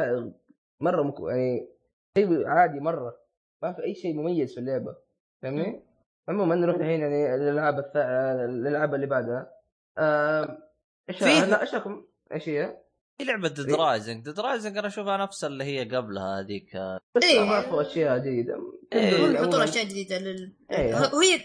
مرة 0.80 1.02
مك... 1.02 1.20
يعني 1.20 1.68
شيء 2.18 2.46
عادي 2.46 2.80
مرة. 2.80 3.16
ما 3.62 3.72
في 3.72 3.84
أي 3.84 3.94
شيء 3.94 4.14
مميز 4.14 4.54
في 4.54 4.60
اللعبة. 4.60 4.96
فاهمني؟ 5.42 5.82
عموما 6.28 6.54
نروح 6.54 6.76
الحين 6.76 7.00
يعني 7.00 7.34
الالعاب 7.34 7.78
الث... 7.78 7.96
الالعاب 7.96 8.94
اللي 8.94 9.06
بعدها. 9.06 9.50
آه، 9.98 10.58
إيش 11.08 11.22
إيش 11.22 11.74
رايكم؟ 11.74 12.04
إيش 12.32 12.48
هي؟ 12.48 12.76
في 13.18 13.24
لعبة 13.24 13.48
Dead 13.48 13.68
إيه. 13.70 13.76
Rising 13.76 14.24
Dead 14.24 14.40
Rising 14.40 14.78
أنا 14.78 14.86
أشوفها 14.86 15.16
نفس 15.16 15.44
اللي 15.44 15.64
هي 15.64 15.96
قبلها 15.96 16.40
هذيك 16.40 16.70
بس 17.16 17.22
إيه. 17.24 17.42
اضافوا 17.42 17.82
أشياء 17.82 18.18
جديدة 18.18 18.54
إيه. 18.92 19.10
عموماً- 19.10 19.40
يحطون 19.40 19.62
أشياء 19.62 19.84
جديدة 19.84 20.18
لل 20.18 20.56
إيه. 20.70 20.94
وهي 20.94 21.40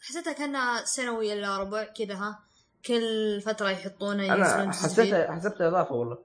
حسيتها 0.00 0.32
كأنها 0.32 0.84
سنوي 0.84 1.32
إلا 1.32 1.58
ربع 1.58 1.84
كذا 1.84 2.14
ها 2.14 2.38
كل 2.86 3.40
فترة 3.40 3.70
يحطونه 3.70 4.22
ينزلون 4.22 4.60
أنا. 4.60 4.72
حسيتها 4.72 5.32
حسبتها 5.32 5.68
إضافة 5.68 5.94
والله 5.94 6.18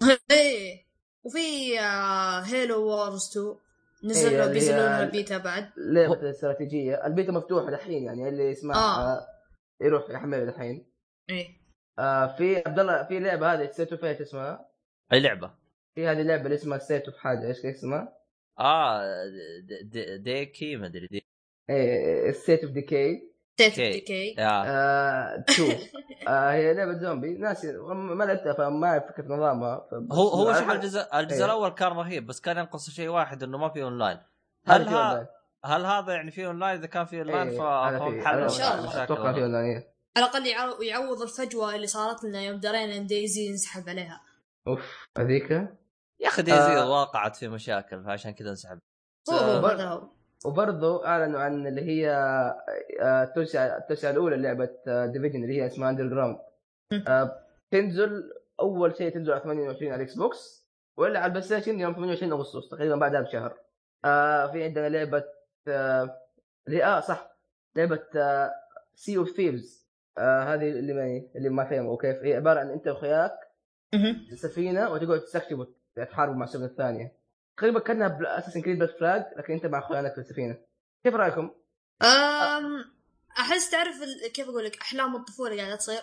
إيه 0.30 0.86
وفي 1.24 1.78
Halo 2.54 2.82
Wars 2.86 3.30
2 3.30 3.46
إيه، 3.46 4.10
نزلوا 4.10 4.30
اللي 4.30 4.42
هي- 4.42 4.48
بينزلون 4.52 4.78
لها 4.78 5.04
بيتا 5.04 5.38
بعد 5.38 5.70
لعبة 5.76 6.14
الاستراتيجيه 6.22 7.06
البيتا 7.06 7.32
مفتوحة 7.32 7.68
الحين 7.68 8.04
يعني 8.04 8.28
اللي 8.28 8.50
يسمعها 8.50 9.12
آه. 9.18 9.26
يروح 9.80 10.10
يحملها 10.10 10.42
الحين 10.42 10.86
إيه 11.30 11.57
آه 11.98 12.26
في 12.36 12.56
عبد 12.66 12.78
الله 12.78 13.02
في 13.04 13.20
لعبة 13.20 13.52
هذه 13.54 13.66
State 13.70 13.92
of 13.92 14.04
إيش 14.04 14.20
اسمها؟ 14.20 14.68
أي 15.12 15.20
لعبة 15.20 15.50
في 15.94 16.06
هذه 16.06 16.20
اللعبه 16.20 16.42
اللي 16.44 16.54
اسمها 16.54 16.78
State 16.78 17.04
of 17.06 17.16
حاجة 17.16 17.46
إيش 17.46 17.66
اسمها؟ 17.66 18.12
آه 18.58 19.02
D- 19.62 19.90
D- 19.96 20.22
Decay 20.22 20.76
ما 20.76 20.86
أدري 20.86 21.06
De- 21.06 21.26
إيه 21.70 22.32
State 22.32 22.64
of 22.64 22.72
Decay 22.72 23.28
State 23.54 23.78
okay. 23.78 23.90
Decay 23.92 24.34
آه. 24.42 24.64
آه 24.66 25.44
شوف 25.48 25.74
آه 26.28 26.50
هي 26.52 26.74
لعبة 26.74 26.92
زومبي 26.98 27.38
ناسي 27.38 27.72
ما 27.92 28.24
لعبتها 28.24 28.52
فما 28.52 28.86
اعرف 28.88 29.12
كيف 29.16 29.24
نظامها 29.26 29.88
هو 30.12 30.28
هو 30.28 30.52
شوف 30.54 30.70
الجزء 30.70 31.18
الجزء 31.18 31.38
إيه. 31.38 31.44
الأول 31.44 31.68
كان 31.70 31.88
رهيب 31.92 32.26
بس 32.26 32.40
كان 32.40 32.58
ينقص 32.58 32.90
شيء 32.90 33.08
واحد 33.08 33.42
إنه 33.42 33.58
ما 33.58 33.68
في 33.68 33.82
اونلاين 33.82 34.18
هل. 34.66 34.88
هل 35.64 35.84
هذا 35.86 36.12
يعني 36.12 36.30
في 36.30 36.46
اونلاين 36.46 36.78
إذا 36.78 36.86
كان 36.86 37.04
في 37.04 37.18
اونلاين 37.18 37.50
ف- 37.50 37.60
هذا 37.60 37.98
فهم 37.98 38.10
في- 38.20 38.26
حلوا 38.26 38.38
هذا- 38.40 38.44
إن 38.44 38.48
شاء 38.48 38.78
الله. 38.78 39.04
أتوقع 39.04 39.32
في 39.32 39.42
اونلاين. 39.42 39.82
على 40.18 40.26
الأقل 40.26 40.46
يعو- 40.46 40.82
يعوض 40.82 41.22
الفجوة 41.22 41.74
اللي 41.74 41.86
صارت 41.86 42.24
لنا 42.24 42.42
يوم 42.42 42.60
درينا 42.60 42.96
إن 42.96 43.06
DayZ 43.06 43.46
ينسحب 43.46 43.88
عليها. 43.88 44.20
أوف 44.66 45.08
هذيك؟ 45.18 45.50
يا 46.20 46.28
أخي 46.28 46.42
DayZ 46.42 46.58
آه. 46.78 46.90
وقعت 46.90 47.36
في 47.36 47.48
مشاكل 47.48 48.04
فعشان 48.04 48.30
كذا 48.30 48.50
انسحب. 48.50 48.78
هو 49.30 50.08
وبرضه 50.44 51.06
أعلنوا 51.06 51.40
عن 51.40 51.66
اللي 51.66 51.80
هي 51.82 52.10
آه، 53.00 53.22
التوسعه 53.22 53.66
التوسعه 53.78 54.10
الأولى 54.10 54.36
لعبة 54.36 54.70
Division 55.06 55.42
اللي 55.44 55.56
هي 55.62 55.66
اسمها 55.66 55.90
Underground 55.90 56.38
مم. 56.92 57.04
تنزل 57.70 58.32
أول 58.60 58.96
شيء 58.96 59.14
تنزل 59.14 59.32
على 59.32 59.40
28 59.42 59.92
على 59.92 60.02
ال 60.02 60.14
Xbox 60.14 60.68
ولا 60.96 61.18
على 61.18 61.26
ال 61.26 61.42
PlayStation 61.42 61.80
يوم 61.80 61.92
28 61.94 62.32
أغسطس 62.32 62.68
تقريبا 62.68 62.96
بعدها 62.96 63.20
بشهر. 63.20 63.58
آه 64.04 64.52
في 64.52 64.64
عندنا 64.64 64.88
لعبة 64.88 65.24
آه 65.68 66.20
اللي 66.68 66.84
آه 66.84 67.00
صح 67.00 67.36
لعبة 67.76 68.02
آه 68.16 68.52
Sea 68.94 69.16
of 69.16 69.30
Thieves 69.30 69.87
آه 70.18 70.54
هذه 70.54 70.68
اللي 70.68 70.92
ما 70.92 71.22
اللي 71.36 71.48
ما 71.48 71.70
فهموا 71.70 71.96
كيف 72.02 72.16
هي 72.24 72.34
عبارة 72.34 72.60
عن 72.60 72.70
أنت 72.70 72.88
واخوياك. 72.88 73.32
سفينه 74.34 74.90
وتقعد 74.90 75.20
تستكشفوا 75.20 75.64
تحاربوا 76.10 76.36
مع 76.36 76.44
السفينة 76.44 76.66
الثانية. 76.66 77.12
تقريبا 77.56 77.80
كأنها 77.80 78.38
Assassin's 78.38 78.62
Creed 78.62 78.78
Black 78.78 78.98
Flag 78.98 79.24
لكن 79.36 79.52
أنت 79.52 79.66
مع 79.66 79.78
أخوياك 79.78 80.14
في 80.14 80.20
السفينة. 80.20 80.56
كيف 81.04 81.14
رأيكم؟ 81.14 81.50
أم 82.02 82.84
أحس 83.38 83.70
تعرف 83.70 83.94
كيف 84.34 84.48
أقول 84.48 84.64
لك؟ 84.64 84.76
أحلام 84.80 85.16
الطفولة 85.16 85.56
قاعدة 85.56 85.76
تصير. 85.76 86.00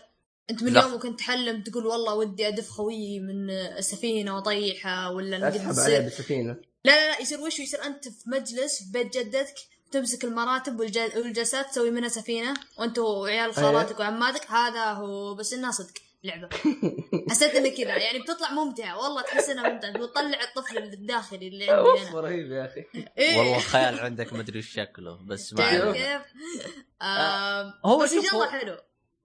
أنت 0.50 0.64
من 0.64 0.74
لا. 0.74 0.82
يوم 0.82 1.00
كنت 1.00 1.20
تحلم 1.20 1.64
تقول 1.64 1.86
والله 1.86 2.16
ودي 2.16 2.48
أدف 2.48 2.70
خويي 2.70 3.20
من 3.20 3.50
السفينة 3.50 4.36
وأطيحه 4.36 5.12
ولا 5.12 5.38
نقدر 5.38 5.56
اسحب 5.56 5.80
عليها 5.80 6.00
بالسفينة. 6.00 6.54
لا 6.86 6.92
لا 6.92 7.12
لا 7.12 7.22
يصير 7.22 7.40
وش؟ 7.40 7.60
يصير 7.60 7.84
أنت 7.84 8.08
في 8.08 8.30
مجلس 8.30 8.84
في 8.84 8.92
بيت 8.92 9.18
جدتك 9.18 9.56
تمسك 9.96 10.24
المراتب 10.24 10.80
والج- 10.82 11.16
والجلسات 11.18 11.66
تسوي 11.70 11.92
منها 11.92 12.10
سفينة 12.10 12.54
وأنت 12.80 13.00
وعيال 13.00 13.54
خالاتك 13.54 14.00
وعماتك. 14.00 14.52
هذا 14.52 14.84
هو 14.92 15.36
بس 15.36 15.54
إنها 15.54 15.72
صدق 15.72 15.94
لعبة. 16.24 16.50
حسيت 17.30 17.56
إنه 17.56 17.70
كذا 17.70 17.98
يعني 17.98 18.20
بتطلع 18.20 18.52
ممتعة. 18.52 18.98
والله 19.04 19.22
تحس 19.22 19.50
إنها 19.50 19.70
ممتعة. 19.70 19.92
بتطلع 19.92 20.40
الطفل 20.44 20.78
الداخلي 20.78 21.48
اللي 21.48 21.70
عندي 21.72 21.90
أوف 21.90 22.10
أنا 22.12 22.20
رهيب 22.22 22.52
يا 22.52 22.66
أخي. 22.66 22.86
إيه. 23.18 23.38
والله 23.38 23.58
الخيال 23.58 24.00
عندك 24.00 24.34
مدري 24.34 24.58
إيش 24.58 24.74
شكله 24.74 25.20
بس 25.28 25.54
ما 25.54 25.60
تعرف 25.60 25.82
عليك. 25.82 25.96
كيف؟ 25.96 26.22
آم، 27.02 27.74
هو 27.86 28.06
شوف 28.06 28.34
هو- 28.34 28.46
حلو. 28.46 28.78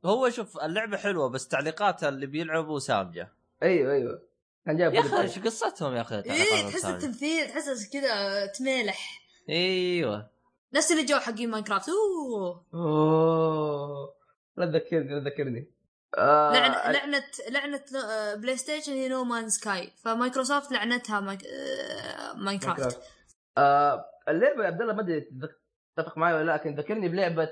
هو 0.04 0.30
شوف 0.30 0.58
اللعبة 0.58 0.96
حلوة 0.96 1.28
بس 1.28 1.48
تعليقاتها 1.48 2.08
اللي 2.08 2.26
بيلعبوا 2.26 2.78
سامجة. 2.78 3.32
أيوه 3.62 3.92
أيوه. 3.92 4.22
كان 4.66 4.76
جايب 4.76 4.94
يا 4.94 5.00
أخي. 5.00 5.20
إيش 5.20 5.38
قصتهم 5.38 5.96
يا 5.96 6.00
أخي؟ 6.00 6.14
إيه 6.16 6.70
تحس؟ 6.70 6.84
التمثيل 6.84 7.48
تحس 7.48 7.88
كذا 7.92 8.46
تميلح. 8.46 9.20
أيوه. 9.48 10.30
نفس 10.74 10.92
اللي 10.92 11.04
جو 11.04 11.18
حقين 11.18 11.50
Minecraft. 11.50 11.88
أوه. 11.88 12.64
أوه. 12.74 14.14
لا 14.56 14.66
تذكرني 14.66 15.14
لا 15.14 15.20
تذكرني. 15.20 15.70
آه 16.18 16.52
لعنة 16.52 16.90
لعنة 16.90 17.24
لعنة 17.48 17.84
PlayStation 18.34 18.92
هي 18.92 19.08
No 19.08 19.24
Man's 19.24 19.48
Sky 19.48 19.92
ف 19.96 20.04
Microsoft 20.04 20.72
لعنتها 20.72 21.20
مايك... 21.20 21.40
آه، 21.44 22.32
Minecraft. 22.32 22.80
Minecraft. 22.80 23.00
آه 23.58 24.04
اللعبة 24.28 24.62
يا 24.62 24.66
عبد 24.66 24.80
الله 24.80 24.92
ما 24.92 25.00
أدري 25.00 25.28
تتفق 25.96 26.18
معي 26.18 26.34
ولا 26.34 26.44
لا 26.44 26.52
لكن 26.52 26.74
ذكرني 26.74 27.08
بلعبة 27.08 27.48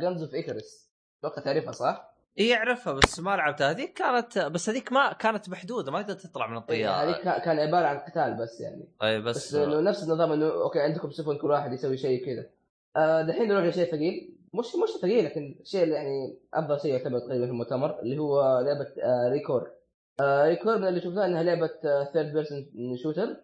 Guns 0.00 0.22
of 0.22 0.34
Icarus 0.34 0.90
أتوقع 1.18 1.42
تعرفها 1.42 1.72
صح؟ 1.72 2.15
اي 2.38 2.54
أعرفها 2.54 2.92
بس 2.92 3.20
ما 3.20 3.36
لعبتها. 3.36 3.70
هذيك 3.70 3.92
كانت 3.92 4.38
بس 4.38 4.68
هذيك 4.70 4.92
ما 4.92 5.12
كانت 5.12 5.48
محدودة 5.48 5.92
ما 5.92 6.02
تقدر 6.02 6.14
تطلع 6.14 6.46
من 6.46 6.52
إيه، 6.52 6.58
الطياره 6.60 6.92
هذه 6.94 7.22
كا- 7.22 7.38
كان 7.38 7.58
عبارة 7.58 7.86
عن 7.86 7.98
قتال 7.98 8.34
بس 8.40 8.60
يعني. 8.60 8.88
طيب 9.00 9.24
بس 9.24 9.36
بس 9.36 9.54
إنه 9.54 9.80
نفس 9.80 10.02
النظام 10.02 10.32
إنه 10.32 10.46
أوكي 10.46 10.80
عندكم 10.80 11.10
سفن 11.10 11.36
كل 11.38 11.50
واحد 11.50 11.72
يسوي 11.72 11.96
شيء 11.96 12.26
كذا. 12.26 12.46
آه 12.96 13.22
دحين 13.22 13.48
نروح 13.48 13.64
لشيء 13.64 13.90
ثقيل. 13.90 14.32
مش 14.54 14.66
مش 14.66 14.90
ثقيل 15.02 15.24
لكن 15.24 15.60
شيء 15.64 15.82
اللي 15.82 15.94
يعني 15.94 16.38
أفضل 16.54 16.80
شيء 16.80 16.92
يعتبر 16.92 17.18
تقريبا 17.18 17.44
في 17.44 17.50
المؤتمر 17.50 18.00
اللي 18.00 18.18
هو 18.18 18.60
لعبة 18.60 18.86
آه 19.02 19.28
ReCore. 19.32 19.70
آه 20.20 20.48
ReCore 20.48 20.78
من 20.78 20.88
اللي 20.88 21.00
شفناه 21.00 21.26
إنها 21.26 21.42
لعبة 21.42 21.70
third 22.12 22.32
person 22.32 22.66
shooter 23.02 23.36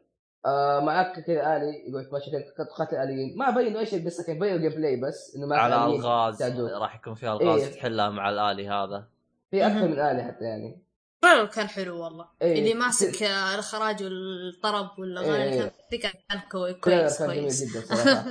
آه 0.47 0.81
معك 0.81 1.21
كذا 1.21 1.57
آلي 1.57 1.89
يقول 1.91 2.05
تمشي 2.11 2.31
كذا 2.31 2.65
تقاتل 2.67 2.97
آليين 2.97 3.39
ما 3.39 3.51
بينوا 3.51 3.81
إيش 3.81 3.95
القصة 3.95 4.25
كان 4.27 4.39
بينوا 4.39 4.59
gameplay 4.59 4.97
بس 5.01 5.37
إنه 5.37 5.47
معك 5.47 5.59
على 5.61 5.85
الغاز. 5.85 6.43
راح 6.61 6.95
يكون 6.97 7.15
فيها 7.15 7.33
الغاز 7.33 7.63
إيه. 7.63 7.73
تحلها 7.73 8.09
مع 8.11 8.31
الآلي 8.31 8.69
هذا 8.69 9.09
في 9.51 9.67
أكثر. 9.67 9.89
من 9.89 9.99
آلي 10.01 10.23
حتى 10.25 10.45
يعني 10.45 10.83
فعلا 11.23 11.45
كان 11.49 11.67
حلو 11.67 12.05
والله 12.05 12.29
إيه. 12.43 12.59
اللي 12.59 12.75
ماسك 12.75 13.23
آه، 13.23 13.55
الإخراج 13.55 14.03
والطرب 14.03 14.99
والأغاني 14.99 15.43
إيه. 15.43 15.61
كان 15.61 15.71
ذي 15.93 15.99
كان 15.99 16.13
كان 16.29 16.41
كوي- 16.51 16.75
كلها 16.75 16.99
كويس 17.01 17.19
كان 17.19 17.29
جميل 17.29 17.41
كويس 17.41 17.63
جدا 17.77 17.81
صراحة 17.97 18.25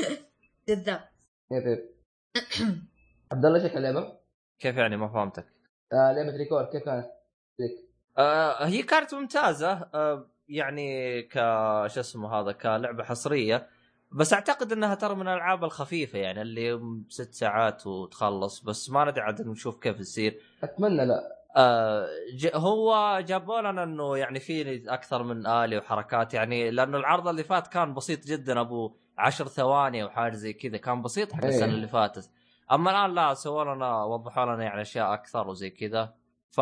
جذاب 0.68 1.08
طيب 1.50 1.88
عبد 3.32 3.44
الله 3.44 3.64
إيش 3.64 3.76
اللعبة؟ 3.76 4.12
كيف 4.58 4.76
يعني 4.76 4.96
ما 4.96 5.08
فهمتك 5.08 5.46
آه 5.92 6.12
لعبة 6.12 6.36
ريكور 6.36 6.64
كيف 6.64 6.82
كانت؟ 6.84 7.06
لك 7.58 7.70
آه 8.18 8.64
هي 8.64 8.82
كانت 8.82 9.14
ممتازة 9.14 9.72
آه 9.94 10.26
يعني 10.48 11.22
ك 11.22 11.32
شو 11.86 12.00
اسمه 12.00 12.34
هذا 12.40 12.52
كلعبة 12.52 13.04
حصرية. 13.04 13.66
بس 14.12 14.32
أعتقد 14.32 14.72
إنها 14.72 14.94
ترى 14.94 15.14
من 15.14 15.28
الألعاب 15.28 15.64
الخفيفة 15.64 16.18
يعني 16.18 16.42
اللي 16.42 16.80
ست 17.08 17.34
ساعات 17.34 17.86
وتخلص. 17.86 18.60
بس 18.60 18.90
ما 18.90 19.04
ندري 19.04 19.20
عاد 19.20 19.48
نشوف 19.48 19.78
كيف 19.78 20.00
يصير. 20.00 20.40
أتمنى 20.64 21.04
لا. 21.06 21.20
آه 21.56 22.06
ج- 22.36 22.50
هو 22.54 23.20
جابوا 23.26 23.60
لنا 23.60 23.82
إنه 23.82 24.16
يعني 24.16 24.40
في 24.40 24.82
أكثر 24.92 25.22
من 25.22 25.46
الي 25.46 25.78
وحركات. 25.78 26.34
يعني 26.34 26.70
لأنه 26.70 26.98
العرض 26.98 27.28
اللي 27.28 27.42
فات 27.44 27.66
كان 27.66 27.94
بسيط 27.94 28.24
جدا 28.26 28.60
أبو 28.60 28.94
عشر 29.18 29.46
ثواني 29.46 30.02
أو 30.02 30.08
حاجة 30.08 30.32
زي 30.34 30.52
كذا. 30.52 30.76
كان 30.76 31.02
بسيط 31.02 31.32
حق 31.32 31.42
إيه. 31.42 31.48
السنة 31.48 31.72
اللي 31.74 31.88
فاتت. 31.88 32.30
أما 32.72 32.90
الآن 32.90 33.14
لا 33.14 33.34
سووا 33.34 33.74
لنا 33.74 34.04
وضحوا 34.04 34.44
لنا 34.54 34.64
يعني 34.64 34.80
أشياء 34.82 35.14
أكثر 35.14 35.48
وزي 35.48 35.70
كذا. 35.70 36.14
ف 36.50 36.58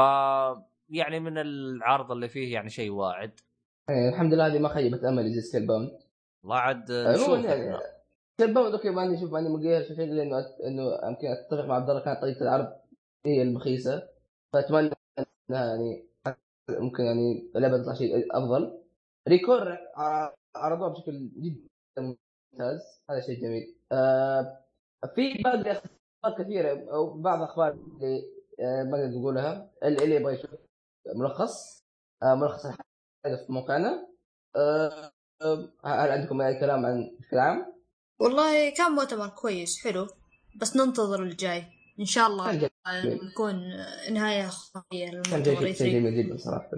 يعني 0.90 1.20
من 1.20 1.38
العرض 1.38 2.12
اللي 2.12 2.28
فيه 2.28 2.54
يعني 2.54 2.68
شيء 2.70 2.90
واعد. 2.90 3.40
يعني 3.88 4.08
الحمد 4.08 4.34
لله 4.34 4.46
هذه 4.46 4.58
ما 4.58 4.68
خيبت 4.68 5.04
أملي 5.04 5.34
زي 5.34 5.40
Scalebound. 5.40 5.90
والله 6.42 6.56
عاد 6.56 6.92
نشوف 6.92 7.44
يعني 7.44 7.76
إحنا. 7.76 7.80
Scalebound 8.40 8.74
أوكي 8.74 8.90
ماني 8.90 9.18
أشوف 9.18 9.32
ماني 9.32 9.48
مغير 9.48 9.82
شيء 9.82 10.12
لأنه 10.12 10.38
إنه 10.66 10.82
يمكن 11.08 11.26
أتفق 11.26 11.64
مع 11.64 11.74
عبد 11.74 11.90
الله 11.90 12.04
كانت 12.04 12.22
طريقة 12.22 12.42
العرض 12.42 12.72
هي 13.26 13.42
المخيسة. 13.42 14.08
فأتمنى 14.52 14.90
إنها 15.50 15.66
يعني 15.66 16.06
ممكن 16.70 17.04
يعني 17.04 17.50
اللعبة 17.56 17.78
تطلع 17.78 17.94
شيء 17.94 18.36
أفضل. 18.36 18.82
ReCore 19.28 19.78
عرضوها 20.56 20.88
بشكل 20.88 21.30
جدا 21.36 21.66
ممتاز. 21.98 23.02
هذا 23.10 23.20
شيء 23.20 23.42
جميل. 23.42 23.76
آه 23.92 24.64
في 25.14 25.42
باقي 25.42 25.72
أخبار 25.72 26.44
كثيرة 26.44 26.90
أو 26.92 27.20
بعض 27.20 27.38
الأخبار 27.38 27.70
اللي 27.72 28.24
آه 28.60 28.82
ما 28.82 28.98
نقدر 28.98 29.18
نقولها 29.18 29.70
اللي 29.82 30.14
يبغى 30.14 30.34
يشوف 30.34 30.50
ملخص. 31.14 31.84
آه 32.22 32.34
ملخص 32.34 32.66
الحدث 33.26 33.46
في 33.46 33.52
موقعنا 33.52 34.08
آه 34.56 35.12
آه، 35.42 35.68
هل 35.84 36.10
عندكم 36.10 36.40
أي 36.40 36.60
كلام 36.60 36.86
عن 36.86 37.10
بشكل 37.20 37.38
عام؟ 37.38 37.72
والله 38.20 38.70
كان 38.70 38.92
مؤتمر 38.92 39.28
كويس 39.28 39.84
حلو 39.84 40.06
بس 40.60 40.76
ننتظر 40.76 41.22
الجاي 41.22 41.64
إن 42.00 42.04
شاء 42.04 42.26
الله 42.26 42.50
آه،. 42.50 42.70
نكون 43.04 43.62
نهاية 44.12 44.46
خفيه 44.46 45.06
كان 45.06 45.42
للمؤتمر 45.42 45.66
شيء 45.66 45.72
شيء 45.72 45.86
E3 45.86 45.92
جميل 45.92 46.24
جدا 46.24 46.36
صراحة 46.36 46.70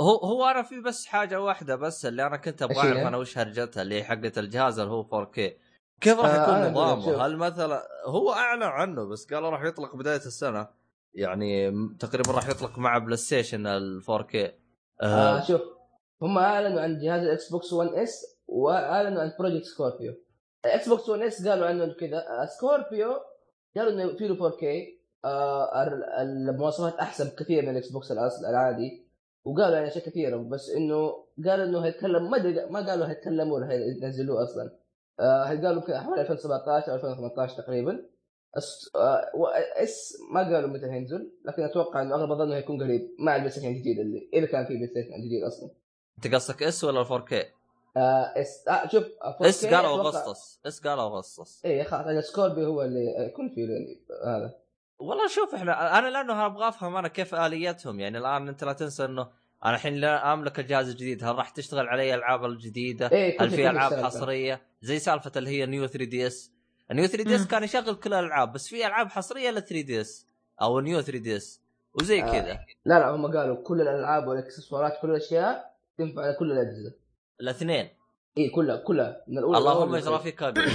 هو 0.00 0.16
هو 0.16 0.46
أنا 0.46 0.62
في 0.62 0.80
بس 0.80 1.06
حاجة 1.06 1.40
واحدة 1.40 1.76
بس 1.76 2.06
اللي 2.06 2.26
أنا 2.26 2.36
كنت 2.36 2.62
أبغى؟ 2.62 2.78
أعرف 2.78 2.96
أنا 2.96 3.16
وش 3.16 3.38
هرجتها 3.38 3.82
اللي 3.82 3.94
هي 3.94 4.04
حقت 4.04 4.38
الجهاز 4.38 4.78
اللي 4.78 4.92
هو 4.92 5.24
4K 5.24 5.40
كيف 6.00 6.18
راح 6.18 6.34
آه، 6.34 6.42
يكون 6.42 6.54
شوف. 6.54 6.70
نظامه؟ 6.70 7.26
هل 7.26 7.36
مثلا 7.36 7.82
هو 8.06 8.32
أعلن 8.32 8.62
عنه 8.62 9.04
بس 9.04 9.32
قالوا 9.32 9.50
راح 9.50 9.62
يطلق 9.62 9.96
بداية 9.96 10.16
السنة 10.16 10.68
يعني 11.14 11.72
تقريبا 12.00 12.32
راح 12.32 12.48
يطلق 12.48 12.78
مع 12.78 12.98
PlayStation 12.98 13.66
ال 13.66 14.02
4K 14.02 14.34
آه 14.34 14.56
آه 15.02 15.40
شوف 15.40 15.60
هم 16.22 16.38
أعلنوا 16.38 16.80
عن 16.80 16.98
جهاز 16.98 17.22
ال 17.22 17.50
Xbox 17.50 17.72
1 17.72 17.94
S 17.94 18.38
وأعلنوا 18.46 19.22
عن 19.22 19.32
Project 19.38 19.64
Scorpio 19.64 20.14
ال 20.64 20.88
Xbox 20.88 21.08
1 21.08 21.22
S 21.22 21.48
قالوا 21.48 21.66
عنه 21.66 21.92
كذا. 21.92 22.16
آه، 22.28 22.44
Scorpio 22.46 23.12
قالوا 23.76 23.92
إنه 23.92 24.16
فيه 24.16 24.26
له 24.26 24.50
4K 24.50 24.64
آه 25.24 25.82
ال- 25.82 26.04
المواصفات 26.04 26.94
أحسن 26.94 27.24
بكثير 27.28 27.62
من 27.62 27.68
ال 27.70 27.88
Xbox 27.88 28.12
الأصل 28.12 28.44
العادي. 28.46 29.06
وقالوا 29.44 29.74
يعني 29.76 29.88
اشياء 29.88 30.04
كثيره 30.06 30.36
بس 30.36 30.70
إنه 30.70 31.12
قالوا 31.46 31.64
إنه 31.64 31.80
هيتكلم 31.80 32.30
ما 32.30 32.36
أدري 32.36 32.66
ما 32.66 32.86
قالوا 32.90 33.06
هيتكلموا 33.06 33.56
ولا 33.56 33.70
هينزلوه 33.72 34.42
أصلا. 34.44 34.70
آه 35.20 35.44
قالوا 35.44 35.98
حوالي 35.98 36.20
2017 36.20 36.90
أو 36.90 36.94
2018 36.96 37.62
تقريبا. 37.62 38.04
S 38.56 38.90
آه 38.96 39.30
ما 40.34 40.40
قالوا 40.54 40.70
متى 40.70 40.86
هينزل 40.86 41.32
لكن 41.44 41.62
أتوقع 41.62 42.02
إنه 42.02 42.14
أغلب 42.14 42.32
الظن 42.32 42.52
هيكون 42.52 42.82
قريب. 42.82 43.10
مع 43.18 43.34
ال 43.36 43.50
PlayStation 43.50 43.68
الجديد 43.68 43.98
اللي 43.98 44.28
اذا 44.34 44.46
كان 44.46 44.64
في 44.66 44.74
PlayStation 44.74 45.08
جديد 45.26 45.42
أصلا. 45.44 45.70
انت 46.16 46.34
قصدك 46.34 46.62
S 46.62 46.84
ولا 46.84 47.04
4K؟ 47.04 47.32
آه 47.96 48.32
S 48.36 48.68
آه 48.68 48.88
شوف 48.88 49.04
آه 49.22 49.36
4K 49.40 49.46
S 49.46 49.66
قالوا 49.66 49.90
اغسطس 49.90 50.60
S 50.66 50.86
قالوا 50.86 51.04
اغسطس 51.04 51.64
إيه 51.64 51.82
خلاص 51.84 52.24
Scorpio 52.24 52.66
هو 52.66 52.82
اللي 52.82 53.26
يكون 53.26 53.48
فيه 53.48 53.60
يعني 53.60 54.00
هذا 54.26 54.54
والله 54.98 55.28
شوف 55.28 55.54
إحنا 55.54 55.98
أنا 55.98 56.08
لأنه 56.08 56.46
أبغى 56.46 56.68
أفهم 56.68 56.96
أنا 56.96 57.08
كيف 57.08 57.34
آليتهم 57.34 58.00
يعني 58.00 58.18
الآن 58.18 58.48
أنت 58.48 58.64
لا 58.64 58.72
تنسى 58.72 59.04
إنه 59.04 59.28
أنا 59.64 59.74
الحين 59.74 59.94
لا 59.94 60.32
أملك 60.32 60.60
الجهاز 60.60 60.88
الجديد 60.88 61.24
هل 61.24 61.34
راح 61.34 61.50
تشتغل 61.50 61.88
علي 61.88 62.14
ألعاب 62.14 62.44
الجديدة؟ 62.44 63.08
كل 63.08 63.36
هل 63.40 63.50
في 63.50 63.70
ألعاب. 63.70 64.04
حصرية 64.04 64.62
زي 64.82 64.98
سالفة 64.98 65.32
اللي 65.36 65.50
هي 65.50 65.66
New 65.66 65.86
3 65.86 66.04
DS 66.10 66.26
ال 66.26 66.52
New 66.90 67.06
3 67.06 67.24
DS. 67.24 67.46
كان 67.46 67.64
يشغل 67.64 67.94
كل 67.94 68.14
الألعاب 68.14 68.52
بس 68.52 68.68
في 68.68 68.86
ألعاب 68.86 69.08
حصرية 69.08 69.50
لل 69.50 69.62
3 69.62 69.80
DS 69.80 70.26
أو 70.62 70.80
New 70.80 71.00
3 71.00 71.18
DS 71.18 71.60
وزي 72.00 72.22
آه. 72.22 72.32
كذا 72.32 72.58
لا 72.84 72.98
لا 72.98 73.10
هم 73.10 73.36
قالوا 73.36 73.56
كل 73.62 73.80
الألعاب 73.80 74.26
والإكسسوارات 74.28 74.98
كل 75.02 75.10
الأشياء 75.10 75.71
تنفع 76.08 76.22
على 76.22 76.34
كل 76.38 76.52
الأجهزة. 76.52 76.94
الاثنين. 77.40 77.88
اي 78.38 78.50
كلها 78.50 78.76
كلها. 78.76 79.24
من 79.28 79.38
الأولى 79.38 79.58
اللهم. 79.58 79.94
يجرى 79.96 80.18
فيك 80.18 80.34
كاجوال 80.34 80.66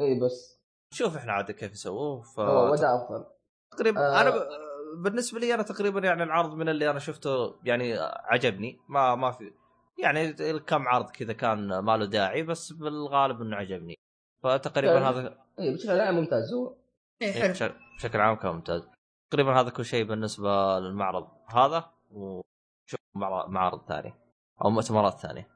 اي 0.00 0.20
بس. 0.20 0.60
شوف 0.92 1.16
إحنا 1.16 1.32
عاد 1.32 1.50
كيف 1.50 1.72
يسووه 1.72 2.22
ف 2.22 2.38
وده 2.38 2.96
أفضل. 2.96 3.24
تقريبا 3.76 4.00
آه. 4.00 4.20
أنا 4.20 4.30
ب... 4.30 4.34
بالنسبة 5.02 5.40
لي 5.40 5.54
أنا 5.54 5.62
تقريبا 5.62 6.00
يعني 6.00 6.22
العرض 6.22 6.54
من 6.54 6.68
اللي 6.68 6.90
أنا 6.90 6.98
شفته 6.98 7.60
يعني 7.64 7.94
عجبني. 8.00 8.78
ما 8.88 9.14
ما 9.14 9.30
في 9.30 9.52
يعني 10.02 10.32
كم 10.58 10.88
عرض 10.88 11.10
كذا 11.10 11.32
كان 11.32 11.78
ما 11.78 11.96
له 11.96 12.04
داعي 12.06 12.42
بس 12.42 12.72
بالغالب 12.72 13.40
إنه 13.42 13.56
عجبني. 13.56 13.94
فتقريبا 14.42 14.92
يعني 14.92 15.04
هذا 15.04 15.38
اي 15.58 15.74
بشكل 15.74 16.00
عام 16.00 16.14
ممتاز. 16.14 16.52
هو. 16.54 16.76
إيه 17.22 17.32
حلو. 17.32 17.52
بشكل- 17.52 17.74
بشكل 17.98 18.20
عام 18.20 18.36
كان 18.36 18.52
ممتاز. 18.52 18.88
تقريبا 19.30 19.60
هذا 19.60 19.70
كل 19.70 19.84
شيء 19.84 20.04
بالنسبة 20.04 20.78
للمعرض 20.78 21.28
هذا 21.54 21.90
وشوف 22.10 23.00
معرض 23.14 23.48
معارض 23.50 23.86
أو 24.62 24.70
مؤتمرات 24.70 25.18
ثانية. 25.18 25.53